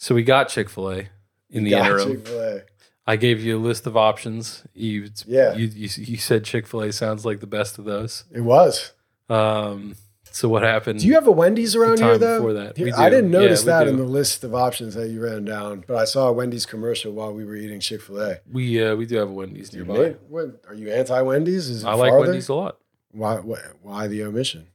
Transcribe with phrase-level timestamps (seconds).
[0.00, 1.08] So we got Chick Fil A
[1.50, 2.08] in the interim.
[2.16, 2.62] Chick-fil-A.
[3.06, 4.64] I gave you a list of options.
[4.72, 5.54] You, Yeah.
[5.54, 8.24] you, you, you said Chick Fil A sounds like the best of those.
[8.32, 8.92] It was.
[9.28, 9.96] Um,
[10.30, 11.00] so what happened?
[11.00, 12.72] Do you have a Wendy's around here though?
[12.74, 15.84] Here- I didn't notice we that in the list of options that you ran down,
[15.86, 18.38] but I saw a Wendy's commercial while we were eating Chick Fil A.
[18.50, 20.14] we uh, we do have a Wendy's nearby.
[20.28, 21.68] What, are you anti Wendy's?
[21.68, 22.28] Is it I like farther?
[22.28, 22.78] Wendy's a lot.
[23.12, 23.58] Why, why?
[23.82, 24.68] Why the omission?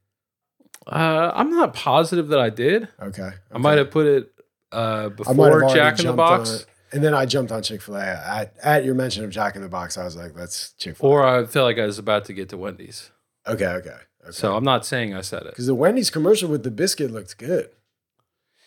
[0.85, 2.89] Uh, I'm not positive that I did.
[3.01, 4.31] Okay, I might have put it
[4.75, 6.65] uh, I might have before Jack in the Box.
[6.91, 9.61] and then I jumped on Chick Fil A at, at your mention of Jack in
[9.61, 9.97] the Box.
[9.97, 12.33] I was like, "That's Chick Fil A." or I felt like I was about to
[12.33, 13.11] get to Wendy's.
[13.47, 14.31] Okay, okay, okay.
[14.31, 15.49] So I'm not saying I said it.
[15.51, 17.69] because the Wendy's commercial with the biscuit looked good.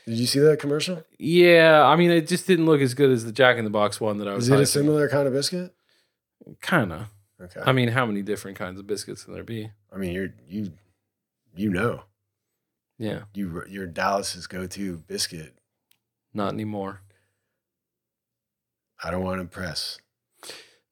[0.06, 1.04] Did you see that commercial?
[1.18, 4.00] Yeah, I mean, it just didn't look as good as the Jack in the Box
[4.00, 4.44] one that I was.
[4.44, 5.74] Is it a similar kind of biscuit?
[6.62, 7.06] Kind of.
[7.40, 7.60] Okay.
[7.64, 9.70] I mean, how many different kinds of biscuits can there be?
[9.92, 10.72] I mean, you're you,
[11.54, 12.04] you know,
[12.98, 15.57] Yeah, you you're Dallas's go-to biscuit.
[16.34, 17.00] Not anymore.
[19.02, 19.98] I don't want to impress.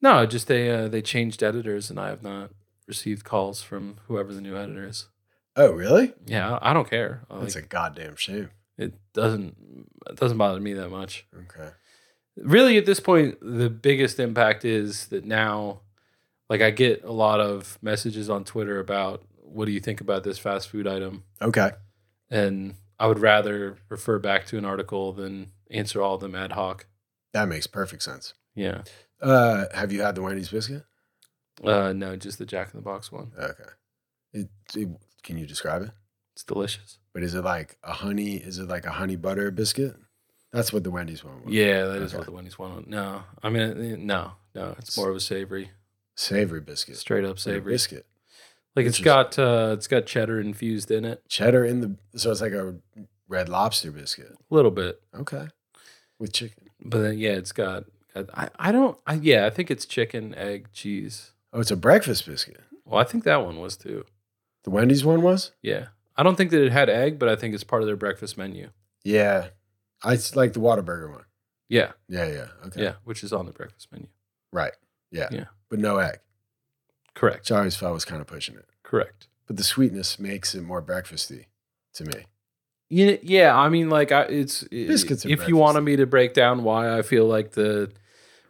[0.01, 2.51] No, just they uh, they changed editors, and I have not
[2.87, 5.09] received calls from whoever the new editor is.
[5.57, 6.13] Oh, really?
[6.27, 7.23] Yeah, I don't care.
[7.31, 8.51] I That's Like, a goddamn shame.
[8.79, 9.57] it doesn't
[10.09, 11.27] it doesn't bother me that much.
[11.35, 11.71] Okay.
[12.37, 15.81] Really, at this point, the biggest impact is that now,
[16.51, 20.23] like, I get a lot of messages on Twitter about what do you think about
[20.23, 21.71] this fast food item, Okay.
[22.31, 26.53] and I would rather refer back to an article than answer all of them ad
[26.53, 26.87] hoc.
[27.33, 28.35] That makes perfect sense.
[28.55, 28.83] Yeah.
[29.21, 30.85] Uh, have you had the Wendy's biscuit?
[31.63, 33.33] Uh, no, just the Jack in the Box one.
[33.39, 33.65] Okay.
[34.33, 34.89] It, it-
[35.23, 35.91] can you describe it?
[36.35, 36.99] It's delicious.
[37.13, 38.37] But is it like a honey?
[38.37, 39.97] Is it like a honey butter biscuit?
[40.53, 41.53] That's what the Wendy's one was.
[41.53, 42.19] Yeah, that is Okay.
[42.19, 42.77] what the Wendy's one.
[42.77, 42.85] Was.
[42.87, 45.71] No, I mean, uh, no, no, it's more of a savory,
[46.15, 46.97] Savory biscuit.
[46.99, 47.73] straight up Or savory.
[47.73, 48.07] biscuit.
[48.77, 52.41] Like it's got uh, it's got cheddar infused in it, Cheddar in the so it's
[52.43, 52.77] like a
[53.27, 54.33] red lobster biscuit.
[54.51, 55.49] a little bit, Okay.
[56.19, 56.69] With chicken.
[56.85, 57.85] but then yeah, it's got.
[58.35, 58.99] I I don't.
[59.07, 61.33] I, yeah, I think it's chicken, egg, cheese.
[61.53, 62.61] Oh, it's a breakfast biscuit.
[62.85, 64.05] Well, I think that one was too.
[64.65, 65.53] The Wendy's one was?
[65.63, 65.87] Yeah,
[66.17, 68.37] I don't think that it had egg, but I think it's part of their breakfast
[68.39, 68.71] menu.
[69.05, 69.49] Yeah.
[70.03, 71.25] I s- like the Whataburger one.
[71.69, 72.47] Yeah, Yeah, yeah.
[72.67, 72.83] Okay.
[72.83, 74.09] yeah, which is on the breakfast menu.
[74.53, 74.73] Right.
[75.11, 75.29] Yeah.
[75.31, 75.45] Yeah.
[75.71, 76.19] But no egg.
[77.17, 77.41] Correct.
[77.41, 78.67] Which I always felt was kind of pushing it.
[78.85, 79.27] Correct.
[79.47, 81.47] But the sweetness makes it more breakfasty
[81.95, 82.27] to me.
[82.89, 83.57] Yeah, yeah.
[83.57, 87.03] I mean, like, I, it's Biscuits If you wanted me to break down why I
[87.03, 87.91] feel like the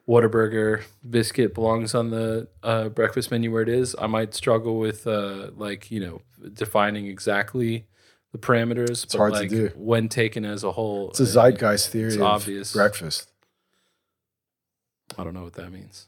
[0.09, 5.07] Whataburger biscuit belongs on the uh, breakfast menu where it is, I might struggle with
[5.07, 6.23] uh, like you know
[6.53, 7.87] defining exactly
[8.31, 9.03] the parameters.
[9.05, 9.73] It's hard to do.
[9.75, 11.11] when taken as a whole.
[11.11, 12.73] It's a uh, zeitgeist theory it's obvious.
[12.73, 13.33] breakfast.
[15.19, 16.07] I don't know what that means.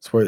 [0.00, 0.26] It's where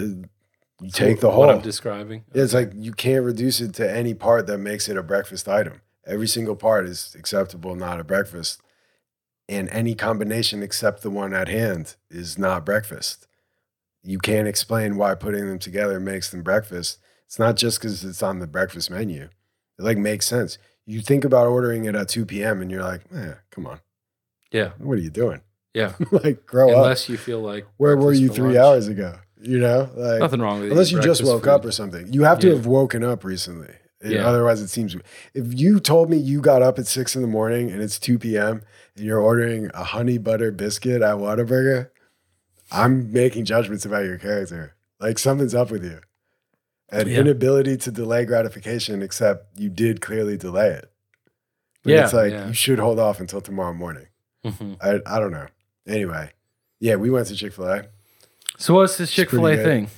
[0.80, 1.40] you take the whole.
[1.40, 2.24] What I'm describing.
[2.34, 5.80] It's like you can't reduce it to any part that makes it a breakfast item.
[6.06, 8.60] Every single part is acceptable, not a breakfast.
[9.48, 13.26] And any combination except the one at hand is not breakfast.
[14.02, 16.98] You can't explain why putting them together makes them breakfast.
[17.26, 19.24] It's not just because it's on the breakfast menu.
[19.78, 20.56] It like makes sense.
[20.86, 22.62] You think about ordering it at 2 p.m.
[22.62, 23.80] and you're like, eh, come on.
[24.50, 25.42] Yeah, What are you doing?
[25.74, 25.92] yeah.
[26.10, 26.78] like, grow up.
[26.78, 28.56] Unless you feel like Where were you three lunch.
[28.58, 29.18] hours ago?
[29.42, 32.12] You know, like Nothing wrong with unless you just woke up or something.
[32.12, 32.54] You have to Yeah.
[32.54, 33.74] have woken up recently.
[34.04, 34.26] Yeah.
[34.26, 34.94] Otherwise, it seems.
[35.34, 38.18] If you told me you got up at six in the morning and it's two
[38.18, 38.62] p.m.
[38.96, 41.90] and you're ordering a honey butter biscuit at Whataburger,
[42.72, 44.74] I'm making judgments about your character.
[45.00, 46.00] Like something's up with you.
[46.90, 47.20] An Yeah.
[47.20, 50.90] inability to delay gratification, except you did clearly delay it.
[51.82, 52.48] But Yeah, it's like yeah.
[52.48, 54.06] you should hold off until tomorrow morning.
[54.44, 54.76] Mhm.
[54.82, 55.46] I I don't know.
[55.86, 56.32] Anyway,
[56.78, 57.84] yeah, we went to Chick Fil A.
[58.60, 59.88] So what's this Chick Fil A thing?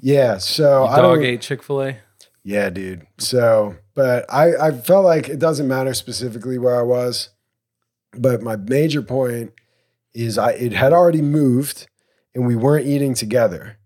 [0.00, 1.24] Yeah, so I dog don't.
[1.24, 1.98] ate Chick Fil A.
[2.42, 3.06] Yeah, dude.
[3.18, 7.30] So, but I, I felt like it doesn't matter specifically where I was,
[8.12, 9.52] but my major point
[10.12, 11.86] is I it had already moved
[12.34, 13.78] and we weren't eating together.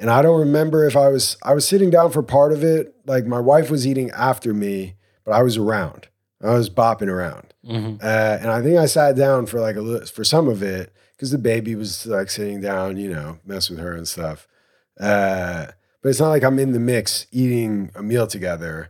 [0.00, 2.96] And I don't remember if I was I was sitting down for part of it.
[3.06, 6.08] Like my wife was eating after me, but I was around.
[6.42, 7.54] I was bopping around.
[7.64, 7.96] Mm-hmm.
[8.02, 10.92] Uh, and I think I sat down for like a little for some of it
[11.20, 14.48] because the baby was like sitting down, you know, mess with her and stuff.
[14.98, 15.66] Uh,
[16.02, 18.88] but it's not like I'm in the mix eating a meal together,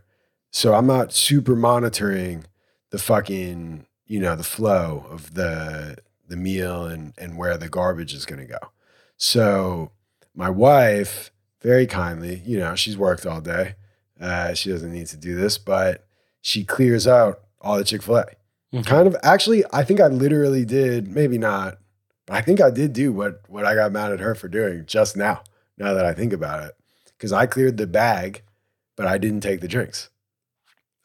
[0.49, 2.45] so I'm not super monitoring
[2.91, 5.97] the fucking you know the flow of the
[6.29, 8.59] the meal and and where the garbage is going to go.
[9.17, 9.91] So
[10.33, 11.31] my wife
[11.61, 13.75] very kindly, you know, she's worked all day.
[14.21, 16.07] Uh, she doesn't need to do this, but
[16.41, 18.25] she clears out all the Chick Fil A
[18.73, 18.85] Mhm.
[18.85, 21.77] kind of actually i think i literally did maybe not
[22.31, 25.15] i think i did do what what i got mad at her for doing just
[25.15, 25.41] now
[25.77, 26.73] now that i think about it
[27.17, 28.41] because i cleared the bag
[28.95, 30.09] but i didn't take the drinks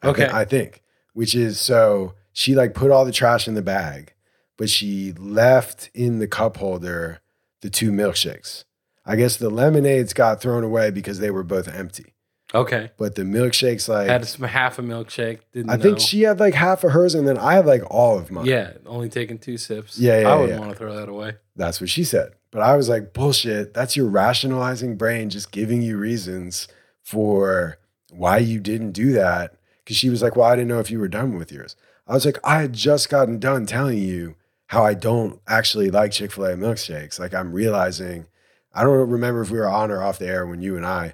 [0.01, 0.29] I Okay.
[0.31, 0.81] i think
[1.13, 4.13] which is so she like put all the trash in the bag
[4.57, 7.21] but she left in the cup holder
[7.61, 8.63] the two milkshakes.
[9.05, 12.13] I guess the lemonades got thrown away because they were both empty.
[12.53, 12.91] Okay.
[12.97, 15.39] But the milkshakes, like Had some half a milkshake.
[15.51, 18.17] Didn't I think she had like half of hers, and then I had like all
[18.17, 18.45] of mine.
[18.45, 19.99] Yeah, only taking two sips.
[19.99, 20.59] Yeah, yeah, I wouldn't yeah.
[20.59, 21.35] want to throw that away.
[21.55, 22.33] That's what she said.
[22.51, 23.73] But I was like, bullshit.
[23.73, 26.67] That's your rationalizing brain just giving you reasons
[27.03, 27.79] for
[28.09, 29.55] why you didn't do that.
[29.85, 31.75] Cause she was like, well, I didn't know if you were done with yours.
[32.07, 34.35] I was like, I had just gotten done telling you
[34.67, 37.19] how I don't actually like Chick fil A milkshakes.
[37.19, 38.25] Like, I'm realizing,
[38.73, 41.13] I don't remember if we were on or off the air when you and I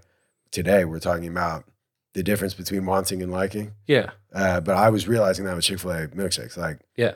[0.53, 1.65] today we're talking about
[2.13, 3.73] the difference between wanting and liking.
[3.87, 4.11] Yeah.
[4.33, 6.55] Uh, but I was realizing that with Chick fil A milkshakes.
[6.55, 7.15] Like, Yeah.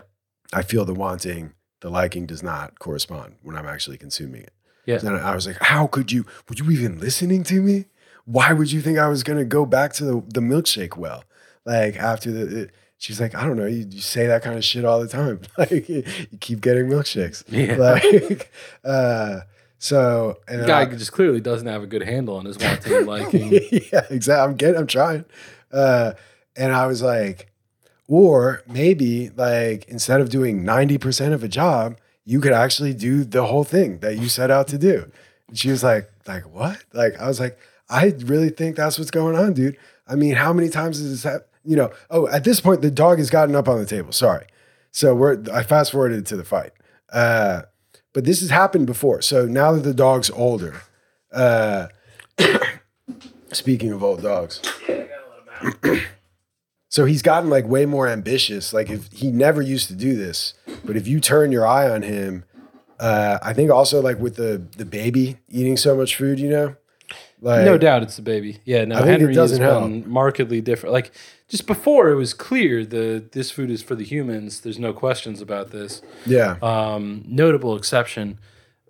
[0.54, 4.54] I feel the wanting, the liking does not correspond when I'm actually consuming it.
[4.86, 5.00] Yeah.
[5.00, 7.86] And I was like, how could you, were you even listening to me?
[8.25, 11.24] Why would you think I was going to go back to the, the milkshake well?
[11.66, 14.63] Like after the, it, she's like, I don't know, you, you say that kind of
[14.63, 15.42] shit all the time.
[15.57, 17.44] Like you, you keep getting milkshakes.
[17.50, 17.75] Yeah.
[17.75, 18.51] Like,
[18.84, 19.42] uh,
[19.79, 22.94] so, and The guy I- just clearly doesn't have a good handle on his wanting
[22.94, 23.51] and liking.
[23.91, 24.33] yeah, exactly.
[24.51, 25.25] I'm getting, I'm trying.
[25.71, 26.13] Uh,
[26.56, 27.51] and I was like,
[28.07, 33.45] or maybe like instead of doing 90% of a job, you could actually do the
[33.45, 35.12] whole thing that you set out to do.
[35.47, 36.83] And she was like, like what?
[36.94, 37.57] Like, I was like,
[37.89, 39.77] I really think that's what's going on, dude.
[40.07, 41.44] I mean, how many times has this happened?
[41.63, 44.12] You know, oh, at this point, the dog has gotten up on the table.
[44.13, 44.45] Sorry.
[44.91, 46.71] So we're, I fast forwarded to the fight.
[47.12, 47.63] Uh,
[48.18, 49.22] but this has happened before.
[49.22, 50.81] So now that the dog's older,
[51.31, 51.90] uh,
[53.52, 54.60] speaking of old dogs,
[56.90, 58.74] so he's gotten like way more ambitious.
[58.74, 62.02] Like if he never used to do this, but if you turn your eye on
[62.02, 62.44] him,
[63.00, 66.75] uh, I think also like with the the baby eating so much food, you know,
[67.42, 68.60] like no doubt it's the baby.
[68.66, 70.94] Yeah, no, I think it Henry doesn't has been markedly different.
[70.94, 71.12] Like
[71.48, 74.62] just before it was clear the this food is for the humans.
[74.62, 76.01] There's no questions about this.
[76.25, 78.39] yeah, Um, notable exception.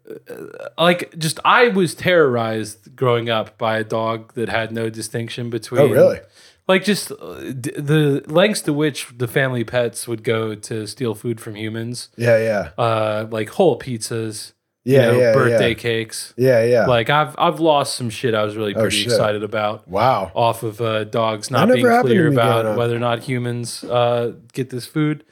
[0.10, 5.50] Uh, like just I was terrorized growing up by a dog that had no distinction
[5.50, 6.20] between oh really?
[6.66, 11.14] like just uh, d- the lengths to which the family pets would go to steal
[11.14, 14.54] food from humans Yeah, yeah, uh like whole pizzas
[14.92, 15.74] yeah, know, yeah, birthday yeah.
[15.76, 16.86] cakes yeah, yeah.
[16.86, 19.08] like i've i've lost some shit i was really Oh, pretty shit.
[19.08, 20.32] excited about wow.
[20.36, 24.86] off of uh, dogs not being clear about whether or not humans uh, get this
[24.86, 25.24] food.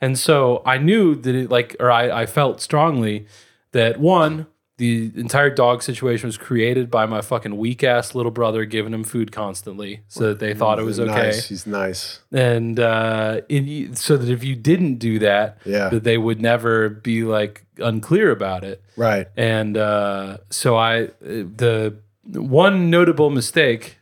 [0.00, 3.26] And so I knew that it like, or I, I felt strongly
[3.72, 4.46] that one,
[4.78, 9.04] the entire dog situation was created by my fucking weak ass little brother giving him
[9.04, 11.12] food constantly so that they thought it was okay.
[11.12, 11.48] Nice.
[11.48, 12.20] He's nice.
[12.32, 15.88] And uh, it, so that if you didn't do that, Yeah.
[15.90, 18.82] that they would never be like unclear about it.
[18.96, 19.28] Right.
[19.36, 23.98] And uh, so I, the one notable mistake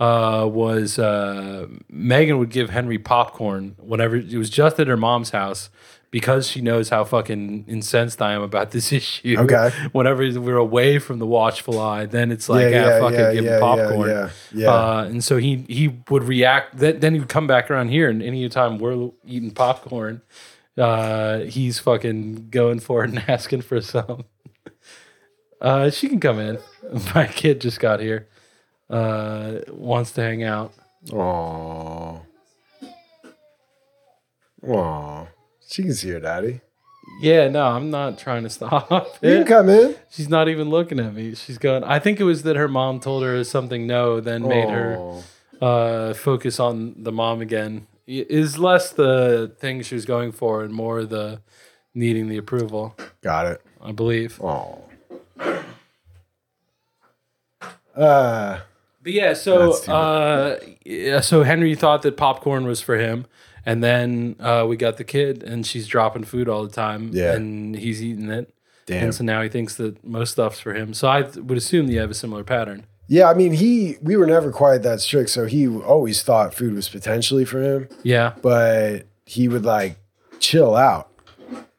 [0.00, 5.30] uh, was uh, Megan would give Henry popcorn whenever it was just at her mom's
[5.30, 5.70] house
[6.10, 9.36] because she knows how fucking incensed I am about this issue.
[9.38, 9.70] Okay.
[9.92, 13.32] Whenever we're away from the watchful eye, then it's like, yeah, yeah, yeah, fuck yeah,
[13.32, 14.08] give yeah, him popcorn.
[14.08, 14.30] Yeah, yeah.
[14.52, 14.70] yeah.
[14.70, 16.78] Uh, and so he he would react.
[16.78, 20.22] Then then he would come back around here, and any time we're eating popcorn,
[20.76, 24.24] uh, he's fucking going for it and asking for some.
[25.60, 26.58] Uh, she can come in.
[27.14, 28.28] My kid just got here.
[28.88, 30.72] Uh, wants to hang out.
[31.08, 32.22] Aww.
[34.64, 35.28] Aww.
[35.68, 36.60] She can see her daddy.
[37.20, 38.90] Yeah, no, I'm not trying to stop
[39.22, 39.46] You can it.
[39.46, 39.94] come in.
[40.10, 41.34] She's not even looking at me.
[41.34, 41.82] She's going.
[41.84, 45.22] I think it was that her mom told her something no, then made her Aw.
[45.64, 47.86] uh, focus on the mom again.
[48.08, 51.40] I- Is less the thing she was going for and more the
[51.94, 52.94] needing the approval.
[53.22, 53.60] Got it.
[53.82, 54.40] I believe.
[54.42, 54.84] Oh.
[57.96, 58.60] Uh,
[59.02, 63.26] But yeah, so That's too uh, yeah, so Henry thought that popcorn was for him,
[63.68, 67.34] and then uh, we got the kid, and she's dropping food all the time, Yeah.
[67.34, 68.52] and he's eating it,
[68.86, 69.04] damn.
[69.04, 70.94] and so now he thinks that most stuff's for him.
[70.94, 72.86] So I would assume that you have a similar pattern.
[73.10, 76.74] Yeah, I mean, he we were never quite that strict, so he always thought food
[76.74, 79.98] was potentially for him, Yeah, but he would like
[80.40, 81.10] chill out.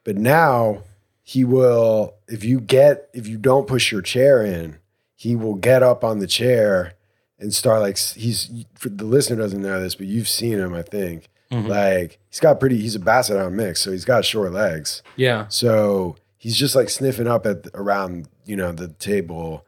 [0.04, 0.84] But now
[1.24, 4.78] he will if you get if you don't push your chair in,
[5.16, 6.94] he will get up on the chair
[7.40, 10.82] and start like he's for the listener doesn't know this, but you've seen him, I
[10.82, 11.30] think.
[11.52, 11.68] Mm-hmm.
[11.68, 15.02] Like he's got pretty he's a basset hound mix, so he's got short legs.
[15.16, 19.66] yeah, So he's just like sniffing up at around, you know, the table,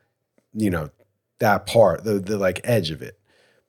[0.54, 0.90] you know,
[1.40, 3.18] that part, the the like edge of it.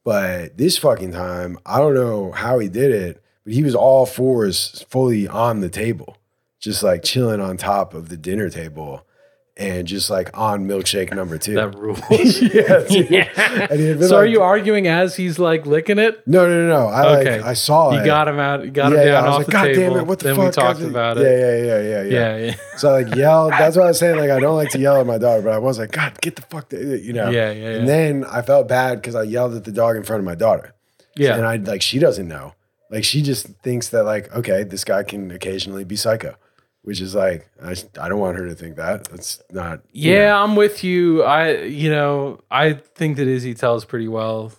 [0.05, 4.05] But this fucking time, I don't know how he did it, but he was all
[4.05, 6.17] fours fully on the table,
[6.59, 9.07] just like chilling on top of the dinner table.
[9.57, 11.55] And just like on milkshake number two.
[11.55, 12.01] That rules.
[12.41, 13.11] yeah, dude.
[13.11, 13.67] yeah.
[13.71, 16.27] And he had been So are you arguing as he's like licking it?
[16.27, 16.87] No, no, no, no.
[16.89, 17.37] I Okay.
[17.39, 18.07] like I saw You it.
[18.07, 18.65] got him out.
[18.65, 19.13] You got yeah, him yeah.
[19.13, 19.81] down I was off like, the God table.
[19.95, 20.07] damn it!
[20.07, 20.45] What the then fuck?
[20.47, 21.23] we talked I about it.
[21.23, 23.53] Yeah, yeah, yeah, yeah, Yeah, yeah, So I like yelled.
[23.53, 24.19] That's what I was saying.
[24.19, 26.37] Like I don't like to yell at my daughter, but I was like, God, get
[26.37, 27.29] the fuck, to, you know.
[27.29, 27.95] Yeah, yeah, And yeah.
[27.95, 30.73] then I felt bad because I yelled at the dog in front of my daughter.
[31.15, 31.37] yeah.
[31.37, 32.55] And I like she doesn't know.
[32.91, 36.37] Like she just thinks that like okay, this guy can occasionally be psycho,
[36.83, 39.05] which is like I, I don't want her to think that.
[39.05, 39.81] That's not.
[39.93, 40.43] you Yeah, know.
[40.45, 41.23] I'm with you.
[41.23, 44.53] I, you know, I think that Izzy tells pretty well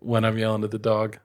[0.00, 1.18] when I'm yelling at the dog.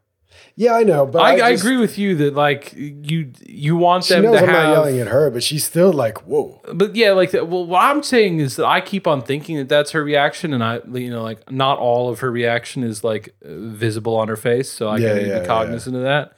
[0.55, 3.75] yeah, I know, but I, I, I, just- agree with you that like you you
[3.77, 6.59] want them to I'm not have, yelling at her, but she's still like, whoa.
[6.73, 7.47] but yeah, like that.
[7.47, 10.63] Well, what I'm saying is that I keep on thinking that that's her reaction, and
[10.63, 14.71] I, you know, like not all of her reaction is like visible on her face,
[14.71, 15.45] so I Yeah, can yeah, be yeah.
[15.45, 16.33] cognizant of that.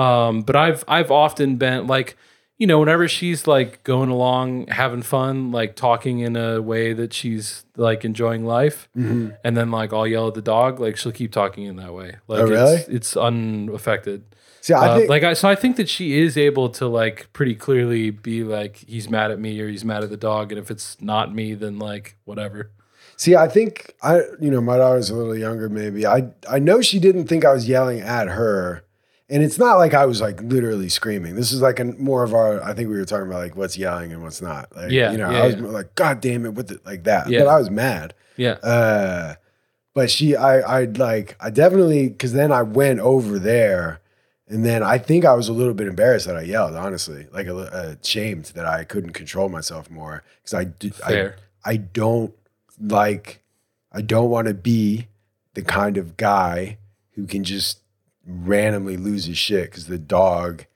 [0.00, 2.16] Um, but I've I've often been like,
[2.60, 7.12] you know, whenever she's like going along, having fun, like talking in a way that
[7.12, 9.30] she's like enjoying life, Mm-hmm.
[9.42, 12.16] and then like I'll yell at the dog, like she'll keep talking in that way.
[12.28, 12.76] Like Oh, really?
[12.76, 14.24] it's, it's unaffected.
[14.60, 17.32] See, I Uh, think like I, so I think that she is able to like
[17.32, 20.58] pretty clearly be like he's mad at me or he's mad at the dog, and
[20.58, 22.70] if it's not me, then like whatever.
[23.16, 25.68] See, I think I, you know, my daughter's a little younger.
[25.68, 28.82] Maybe I, I know she didn't think I was yelling at her,
[29.30, 31.36] and it's not like I was like literally screaming.
[31.36, 32.62] This is like a more of our.
[32.62, 34.74] I think we were talking about like what's yelling and what's not.
[34.74, 35.62] Like, Yeah, you know, yeah, I was yeah.
[35.62, 37.28] like, God damn it, with it like that.
[37.28, 37.40] Yeah.
[37.40, 38.14] But I was mad.
[38.36, 39.34] Yeah, Uh,
[39.92, 44.00] but she, I, I like, I definitely because then I went over there,
[44.48, 46.74] and then I think I was a little bit embarrassed that I yelled.
[46.74, 51.36] Honestly, like a, uh, ashamed that I couldn't control myself more because I, I fair.
[51.64, 52.34] I don't
[52.80, 53.42] like
[53.92, 55.08] I don't want to be
[55.54, 56.78] the kind of guy
[57.14, 57.80] who can just
[58.26, 60.66] randomly lose his shit because the dog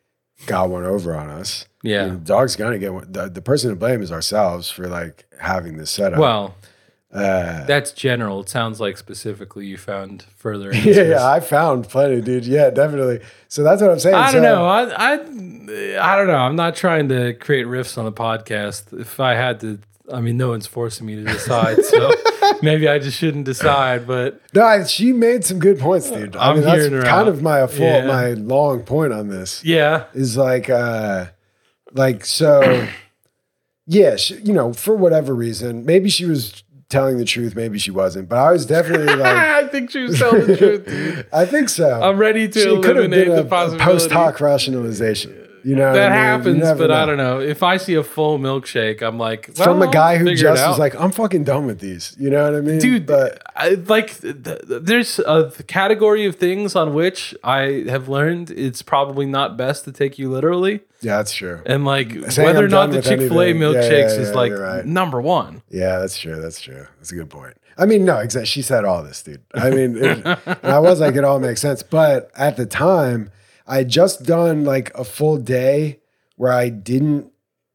[0.47, 1.67] got one over on us.
[1.83, 2.05] Yeah.
[2.05, 3.11] And the dog's gonna get one.
[3.11, 6.19] The, the person to blame is ourselves for like having this setup.
[6.19, 6.55] Well,
[7.13, 8.41] uh, that's general.
[8.41, 10.71] It sounds like specifically you found further.
[10.73, 11.09] yeah, answers.
[11.09, 12.45] yeah, I found plenty, dude.
[12.45, 13.21] Yeah, definitely.
[13.49, 14.17] So that's what I'm saying.
[14.17, 14.67] I don't know.
[14.67, 16.37] I, I I don't know.
[16.37, 18.99] I'm not trying to create riffs on the podcast.
[18.99, 19.79] If I had to,
[20.13, 21.85] I mean, no one's forcing me to decide.
[21.85, 22.11] So
[22.64, 24.06] maybe I just shouldn't decide.
[24.06, 26.35] But No, I, she made some good points, dude.
[26.37, 27.28] I I'm mean, that's kind out.
[27.28, 28.06] of my full, Yeah.
[28.06, 29.62] my long point on this.
[29.64, 31.26] yeah, is like uh
[31.92, 32.87] like so
[33.87, 37.90] yeah she, you know for whatever reason maybe she was telling the truth maybe she
[37.90, 40.87] wasn't but i was definitely like I think she was telling the truth.
[40.87, 41.26] Dude.
[41.33, 43.85] i think so I'm ready to she could have eliminate been the a, a possibility.
[43.85, 46.61] post hoc rationalization you know That I mean?
[46.61, 47.40] Happens, but I don't know.
[47.40, 50.94] If I see a full milkshake, I'm like, from a guy who just was like
[50.94, 54.42] i'm fucking done with these you know what i mean dude but I, like th-
[54.42, 59.85] th- there's a category of things on which i have learned it's probably not best
[59.85, 63.02] to take you literally yeah that's true and like Saying whether I'm or not the
[63.02, 63.62] chick-fil-a anything.
[63.62, 64.85] Yeah, milkshakes yeah, is like right.
[64.85, 66.40] number one Yeah, that's true.
[66.40, 66.87] That's true.
[66.99, 67.56] That's a good point.
[67.76, 68.47] I mean, no, exactly.
[68.47, 69.42] She said all this, dude.
[69.54, 70.26] I mean, it,
[70.62, 71.83] I was like, it all makes sense.
[71.83, 73.30] But at the time,
[73.66, 76.00] I had just done like a full day
[76.37, 77.30] where I didn't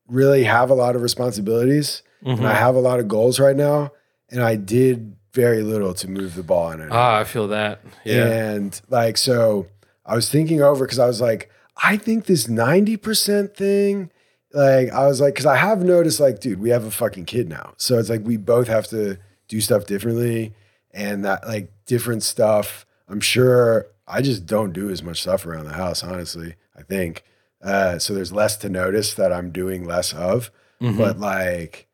[0.08, 3.91] really have a lot of responsibilities, and I have a lot of goals right now,
[4.29, 6.89] and I did very little to move the ball in it.
[6.91, 9.67] ah i feel that yeah And like, so
[10.05, 14.12] I was thinking over because I was like, I think this 90% thing,
[14.53, 17.48] like, I was like, because I have noticed, like, dude, we have a fucking kid
[17.48, 17.74] now.
[17.77, 19.17] So it's like we both have to
[19.48, 20.53] do stuff differently
[20.91, 22.86] and that, like, different stuff.
[23.08, 27.24] I'm sure I just don't do as much stuff around the house, honestly, I think.
[27.62, 30.50] Uh, so there's less to notice that I'm doing less of.
[30.82, 30.98] Mhm.
[30.98, 31.88] But like,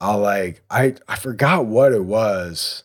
[0.00, 2.82] I'll like, I, I forgot what it was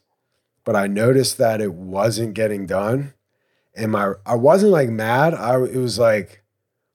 [0.66, 3.16] but I noticed that it wasn't getting done.
[3.76, 5.34] And my I wasn't like mad.
[5.34, 6.44] I it was like,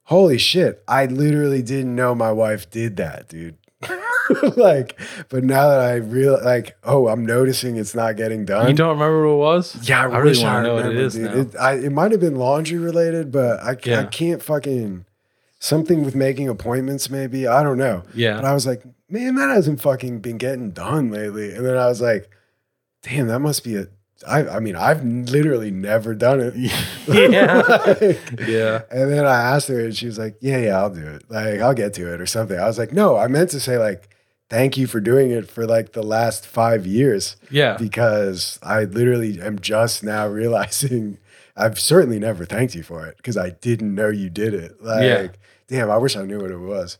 [0.04, 3.56] holy shit, I literally didn't know my wife did that, dude.
[4.56, 4.98] like,
[5.28, 8.68] but now that I real like, oh, I'm noticing it's not getting done.
[8.68, 10.96] you don't remember what it was yeah, I, I really wish wanna know what it
[10.96, 11.14] is.
[11.14, 11.24] dude.
[11.24, 11.34] now.
[11.40, 15.04] It, I, it might have been laundry related, but I, ca- I can't fucking
[15.58, 17.10] something with making appointments.
[17.10, 18.02] Maybe I don't know.
[18.14, 21.54] yeah But I was like, man, that hasn't fucking been getting done lately.
[21.54, 22.30] And then I was like,
[23.02, 23.86] damn, that must be a.
[24.26, 26.54] I, I mean, I've literally never done it.
[26.56, 26.80] Yeah.
[27.06, 31.06] Like, yeah and then I asked her, and she was like, yeah, yeah, I'll do
[31.06, 31.24] it.
[31.30, 32.58] Like, I'll get to it or something.
[32.58, 34.08] I was like, no, I meant to say, like,
[34.48, 39.40] thank you for doing it for like the last five years yeah because I literally
[39.40, 41.18] am just now realizing
[41.56, 44.82] I've certainly never thanked you for it because I didn't know you did it.
[44.82, 45.26] Like, Yeah.
[45.68, 46.98] damn, I wish I knew what it was.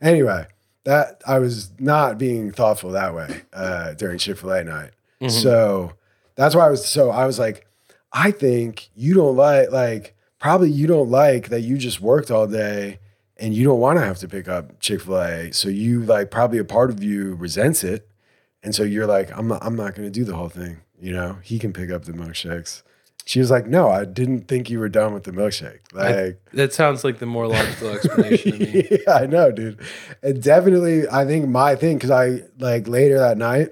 [0.00, 0.46] Anyway,
[0.84, 4.90] that I was not being thoughtful that way uh, during Chick Fil A night.
[5.22, 5.30] Mhm.
[5.30, 5.92] So
[6.34, 6.86] that's why I was.
[6.86, 7.66] So I was like,
[8.12, 12.46] I think you don't like like probably you don't like that you just worked all
[12.46, 12.98] day
[13.36, 15.52] and you don't want to have to pick up Chick Fil A.
[15.52, 18.08] So you like probably a part of you resents it,
[18.62, 20.80] and so you're like, I'm not, I'm not going to do the whole thing.
[21.00, 22.82] You know, he can pick up the milkshakes.
[23.24, 25.80] She was like, No, I didn't think you were done with the milkshake.
[25.92, 26.04] Like,
[26.52, 28.88] That sounds like the more logical explanation to me.
[29.06, 29.80] yeah, I know, dude.
[30.22, 33.70] And definitely, I think my thing because I like later that night,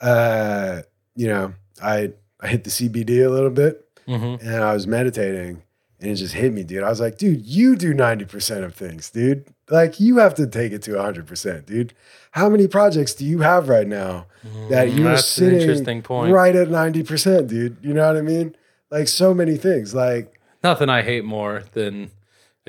[0.00, 0.82] uh,
[1.14, 4.40] you know, I I hit the CBD a little bit Mhm.
[4.40, 5.62] and I was meditating,
[6.00, 6.82] and it just hit me, dude.
[6.84, 9.44] I was like, dude, you do ninety percent of things, dude.
[9.70, 11.92] Like you have to take it to hundred percent, dude.
[12.32, 14.26] How many projects do you have right now
[14.70, 16.32] that you're Mm, That's sitting interesting point.
[16.32, 17.76] right at ninety percent, dude?
[17.82, 18.54] You know what I mean?
[18.90, 20.34] Like so many things, like.
[20.64, 22.10] Nothing I hate more than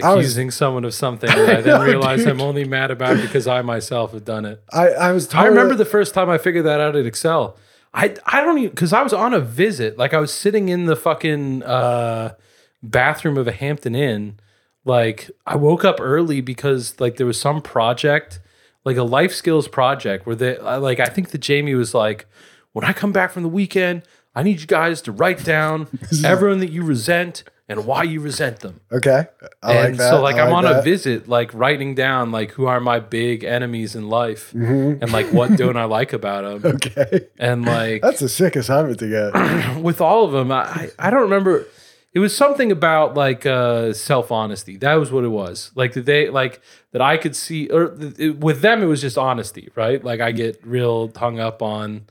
[0.04, 2.26] I was- accusing someone of something that I then know, realize.
[2.26, 4.62] I'm only mad about because I myself have done it.
[4.74, 7.56] I, I was I remember the first time I figured that out at Excel.
[7.94, 9.98] I I don't even because I was on a visit.
[9.98, 12.36] Like I was sitting in the fucking uh,
[12.84, 14.40] bathroom of a Hampton Inn.
[14.86, 18.40] Like I woke up early because like there was some project,
[18.86, 22.28] like a life skills project, where they like I think that Jamie was like,
[22.74, 24.04] when I come back from the weekend,
[24.36, 25.88] I need you guys to write down
[26.24, 28.82] everyone that you resent and why you resent them.
[28.92, 29.28] Okay.
[29.64, 30.10] I and like that.
[30.10, 33.44] so like I I'm on a visit, like writing down like who are my big
[33.44, 35.02] enemies in life, Mm-hmm.
[35.04, 37.28] and like what don't I like about them, Okay.
[37.38, 39.80] and like That's a sick assignment to get.
[39.82, 41.66] with all of them, I I I don't remember.
[42.12, 44.78] It was something about like uh, self honesty.
[44.78, 45.72] That was what it was.
[45.76, 46.60] Like that they like
[46.92, 50.04] that I could see, or it, with them it was just honesty, right?
[50.04, 52.08] Like I get real hung up on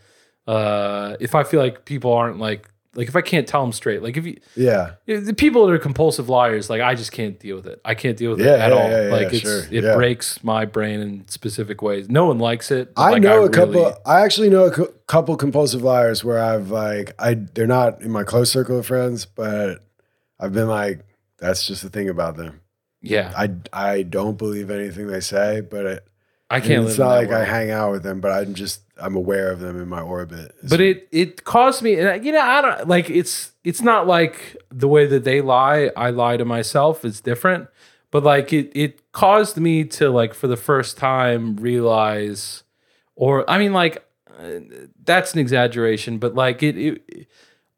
[0.47, 4.02] uh, if I feel like people aren't like like if I can't tell them straight.
[4.02, 4.92] Like if you Yeah.
[5.07, 7.80] Yeah, the people that are compulsive liars, like I just can't deal with it.
[7.85, 8.90] I can't deal with Yeah, it at yeah, all.
[8.90, 12.09] yeah, like it's sure, it breaks my brain in specific ways.
[12.09, 12.92] No one likes it.
[12.97, 13.95] I like, know a really- couple.
[14.07, 18.11] I actually know a cou- couple compulsive liars where I've like I they're not in
[18.11, 19.85] my close circle of friends, but
[20.40, 21.04] I've been like
[21.38, 22.61] that's just the thing about them.
[23.00, 26.09] Yeah, I I don't believe anything they say, but it,
[26.50, 26.87] I can't.
[26.87, 29.78] it's not like I hang out with them, but I'm just I'm aware of them
[29.81, 30.55] in my orbit.
[30.69, 34.07] But it it caused me, and I- you know, I don't like it's it's not
[34.07, 35.90] like the way that they lie.
[35.97, 37.05] I lie to myself.
[37.05, 37.69] It's different,
[38.11, 42.62] but like it it caused me to like for the first time realize,
[43.14, 44.05] or I mean, like
[44.40, 44.61] uh,
[45.05, 47.27] that's an exaggeration, but like it, it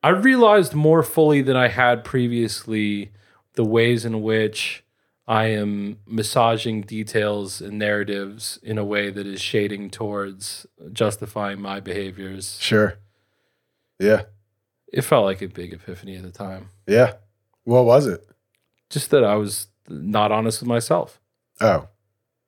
[0.02, 3.10] I realized more fully than I had previously
[3.54, 4.84] the ways in which
[5.30, 11.78] I am massaging details and narratives in a way that is shading towards justifying my
[11.78, 12.58] behaviors.
[12.60, 12.98] sure.
[14.00, 14.22] Yeah.
[14.92, 16.70] It felt like a big epiphany at the time.
[16.86, 17.12] Yeah.
[17.62, 18.26] What was it?
[18.88, 21.20] Just that I was not honest with myself.
[21.60, 21.86] Oh,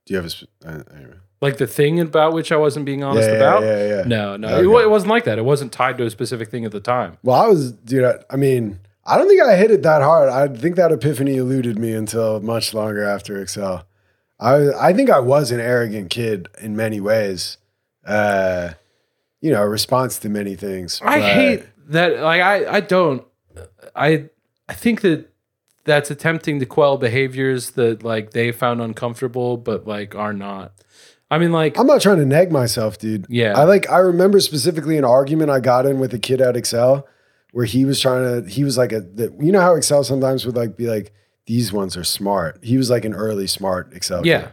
[0.04, 0.30] do you have a?
[0.34, 1.14] sp- Uh, anyway.
[1.40, 3.62] Like the thing about which I wasn't being honest yeah, about.
[3.62, 4.02] Yeah, yeah, yeah.
[4.06, 4.66] No, no, Okay.
[4.66, 5.38] it, it wasn't like that.
[5.38, 7.18] It wasn't tied to a specific thing at the time.
[7.22, 8.04] Well, I was, dude.
[8.04, 10.28] I, I mean, I don't think I hit it that hard.
[10.28, 13.84] I think that epiphany eluded me until much longer after Excel.
[14.38, 17.58] I, I think I was an arrogant kid in many ways.
[18.04, 18.70] Uh,
[19.40, 21.00] you know, a response to many things.
[21.02, 22.20] I hate that.
[22.20, 23.24] Like I, I don't.
[23.94, 24.30] I,
[24.68, 25.28] I think that
[25.84, 30.72] that's attempting to quell behaviors that like they found uncomfortable, but like are not.
[31.28, 33.26] I mean, like I'm not trying to nag myself, dude.
[33.28, 33.58] Yeah.
[33.58, 33.90] I like.
[33.90, 37.06] I remember specifically an argument I got in with a kid at Excel
[37.52, 38.50] where he was trying to.
[38.50, 39.00] He was like a.
[39.00, 41.12] The, you know how Excel sometimes would like be like
[41.46, 42.58] these ones are smart.
[42.62, 44.26] He was like an early smart Excel.
[44.26, 44.40] Yeah.
[44.42, 44.52] Kid.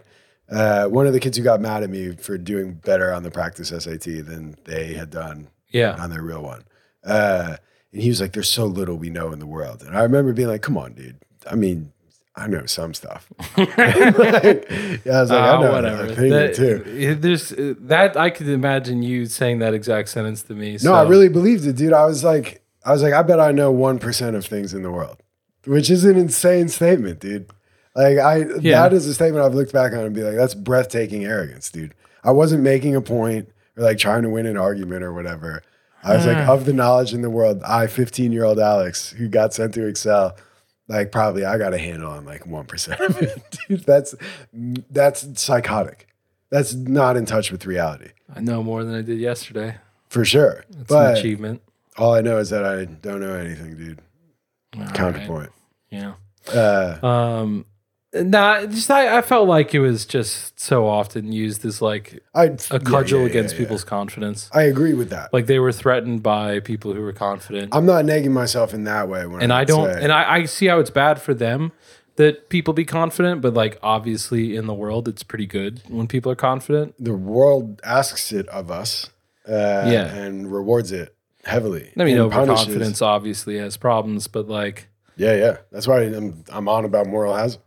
[0.52, 3.30] Uh, one of the kids who got mad at me for doing better on the
[3.30, 6.64] practice SAT than they had done yeah, on their real one.
[7.04, 7.58] Uh,
[7.94, 10.34] and he was like, "There's so little we know in the world." And I remember
[10.34, 11.18] being like, "Come on, dude.
[11.50, 11.92] I mean,
[12.36, 13.76] I know some stuff." Like,
[15.06, 16.08] yeah, I was like, Ah, "I know whatever.
[16.08, 20.78] that too." There's uh, that I could imagine you saying that exact sentence to me.
[20.84, 21.94] No, I really believed it, dude.
[21.94, 24.82] I was like, I was like, I bet I know one percent of things in
[24.82, 25.18] the world,
[25.66, 27.50] which is an insane statement, dude.
[27.96, 28.82] Like, I Yeah.
[28.82, 31.94] that is a statement I've looked back on and be like, that's breathtaking arrogance, dude.
[32.24, 35.62] I wasn't making a point or like trying to win an argument or whatever.
[36.04, 36.54] I was like, Ah.
[36.54, 39.86] of the knowledge in the world, I, 15 year old Alex, who got sent to
[39.86, 40.36] Excel,
[40.88, 43.82] like probably I got a handle on like one percent of it, dude.
[43.86, 44.16] That's
[44.90, 46.08] that's psychotic.
[46.50, 49.76] That's not in touch with reality I know more than I did yesterday.
[50.10, 50.66] for sure.
[50.82, 51.62] It's an achievement.
[52.00, 54.02] All I know is that I don't know anything, dude.
[54.76, 54.94] All right.
[54.94, 55.52] Counterpoint.
[55.92, 56.14] Yeah.
[56.54, 57.66] Uh, Um.
[58.12, 62.46] Nah, just I, I felt like it was just so often used as like I
[62.46, 64.50] a cudgel yeah, yeah, against yeah, people's confidence.
[64.52, 65.32] I agree with that.
[65.32, 67.70] Like they were threatened by people who were confident.
[67.76, 69.28] I'm not negging myself in that way.
[69.28, 71.72] When and I don't, say- and I, I see how it's bad for them
[72.16, 76.32] that people be confident, but like obviously in the world, it's pretty good when people
[76.32, 76.96] are confident.
[76.98, 79.12] the world asks it of us,
[79.48, 79.52] uh,
[79.88, 80.08] Yeah.
[80.16, 81.92] and rewards it heavily.
[81.98, 85.58] I mean, and punishes- overconfidence obviously has problems, but like, Yeah, yeah.
[85.72, 87.62] That's why I'm I'm on about moral hazard.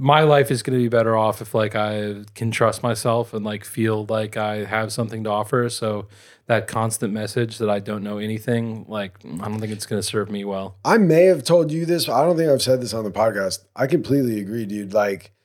[0.00, 3.44] my life is going to be better off if like I can trust myself and
[3.44, 5.68] like feel like I have something to offer.
[5.68, 6.06] So
[6.46, 10.06] that constant message that I don't know anything, like I don't think it's going to
[10.06, 10.76] serve me well.
[10.84, 13.10] I may have told you this, but I don't think I've said this on the
[13.10, 13.64] podcast.
[13.74, 14.94] I completely agree, dude.
[14.94, 15.37] Like, uh,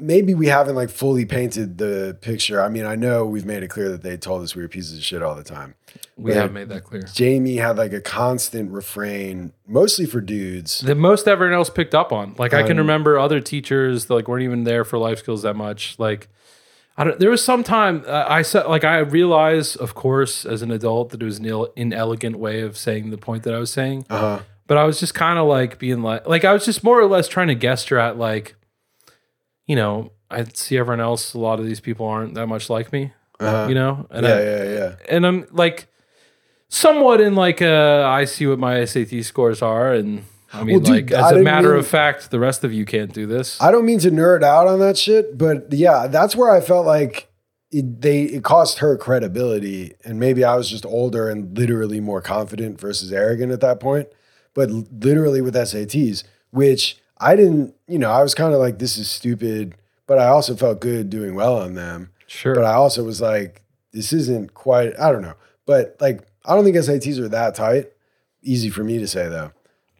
[0.00, 2.62] maybe we haven't like fully painted the picture.
[2.62, 4.98] I mean, I know we've made it clear that they told us we were pieces
[4.98, 5.74] of shit all the time.
[6.16, 7.02] We have made that clear.
[7.02, 10.80] Jamie had like a constant refrain, mostly for dudes.
[10.80, 12.34] The most everyone else picked up on.
[12.38, 15.42] Like I can Um, remember other teachers that like weren't even there for life skills
[15.42, 15.98] that much.
[15.98, 16.28] Like
[16.98, 17.18] I don't.
[17.18, 21.10] There was some time uh, I said like I realized, of course, as an adult,
[21.10, 24.06] that it was an ill, inelegant way of saying the point that I was saying.
[24.08, 24.38] Uh huh.
[24.66, 27.06] but I was just kind of like being like, like I was just more or
[27.06, 28.54] less trying to gesture at like,
[29.66, 31.34] you know, I see everyone else.
[31.34, 33.66] A lot of these people aren't that much like me, Uh-huh.
[33.68, 34.94] you know, and yeah, I, yeah, yeah.
[35.08, 35.88] and I'm like,
[36.68, 40.84] somewhat in like, uh, I see what my SAT scores are, and I mean, Well,
[40.84, 43.60] dude, like as a matter mean- of fact, the rest of you can't do this.
[43.60, 46.86] I don't mean to nerd out on that shit, but yeah, that's where I felt
[46.86, 47.28] like
[47.72, 52.20] it, they it cost her credibility, and maybe I was just older and literally more
[52.22, 54.08] confident versus arrogant at that point.
[54.54, 58.98] But literally with SATs, which I didn't, you know, I was kind of like, this
[58.98, 59.74] is stupid,
[60.06, 62.10] but I also felt good doing well on them.
[62.26, 65.34] sure, But I also was like, this isn't quite, I don't know.
[65.64, 67.90] But like, I don't think SATs are that tight.
[68.42, 69.52] Easy for me to say though.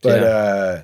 [0.02, 0.26] But Yeah.
[0.26, 0.82] uh,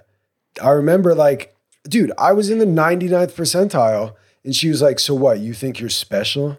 [0.63, 4.15] I remember like, dude, I was in the 99th percentile
[4.45, 5.39] and she was like, so what?
[5.41, 6.59] You think you're special?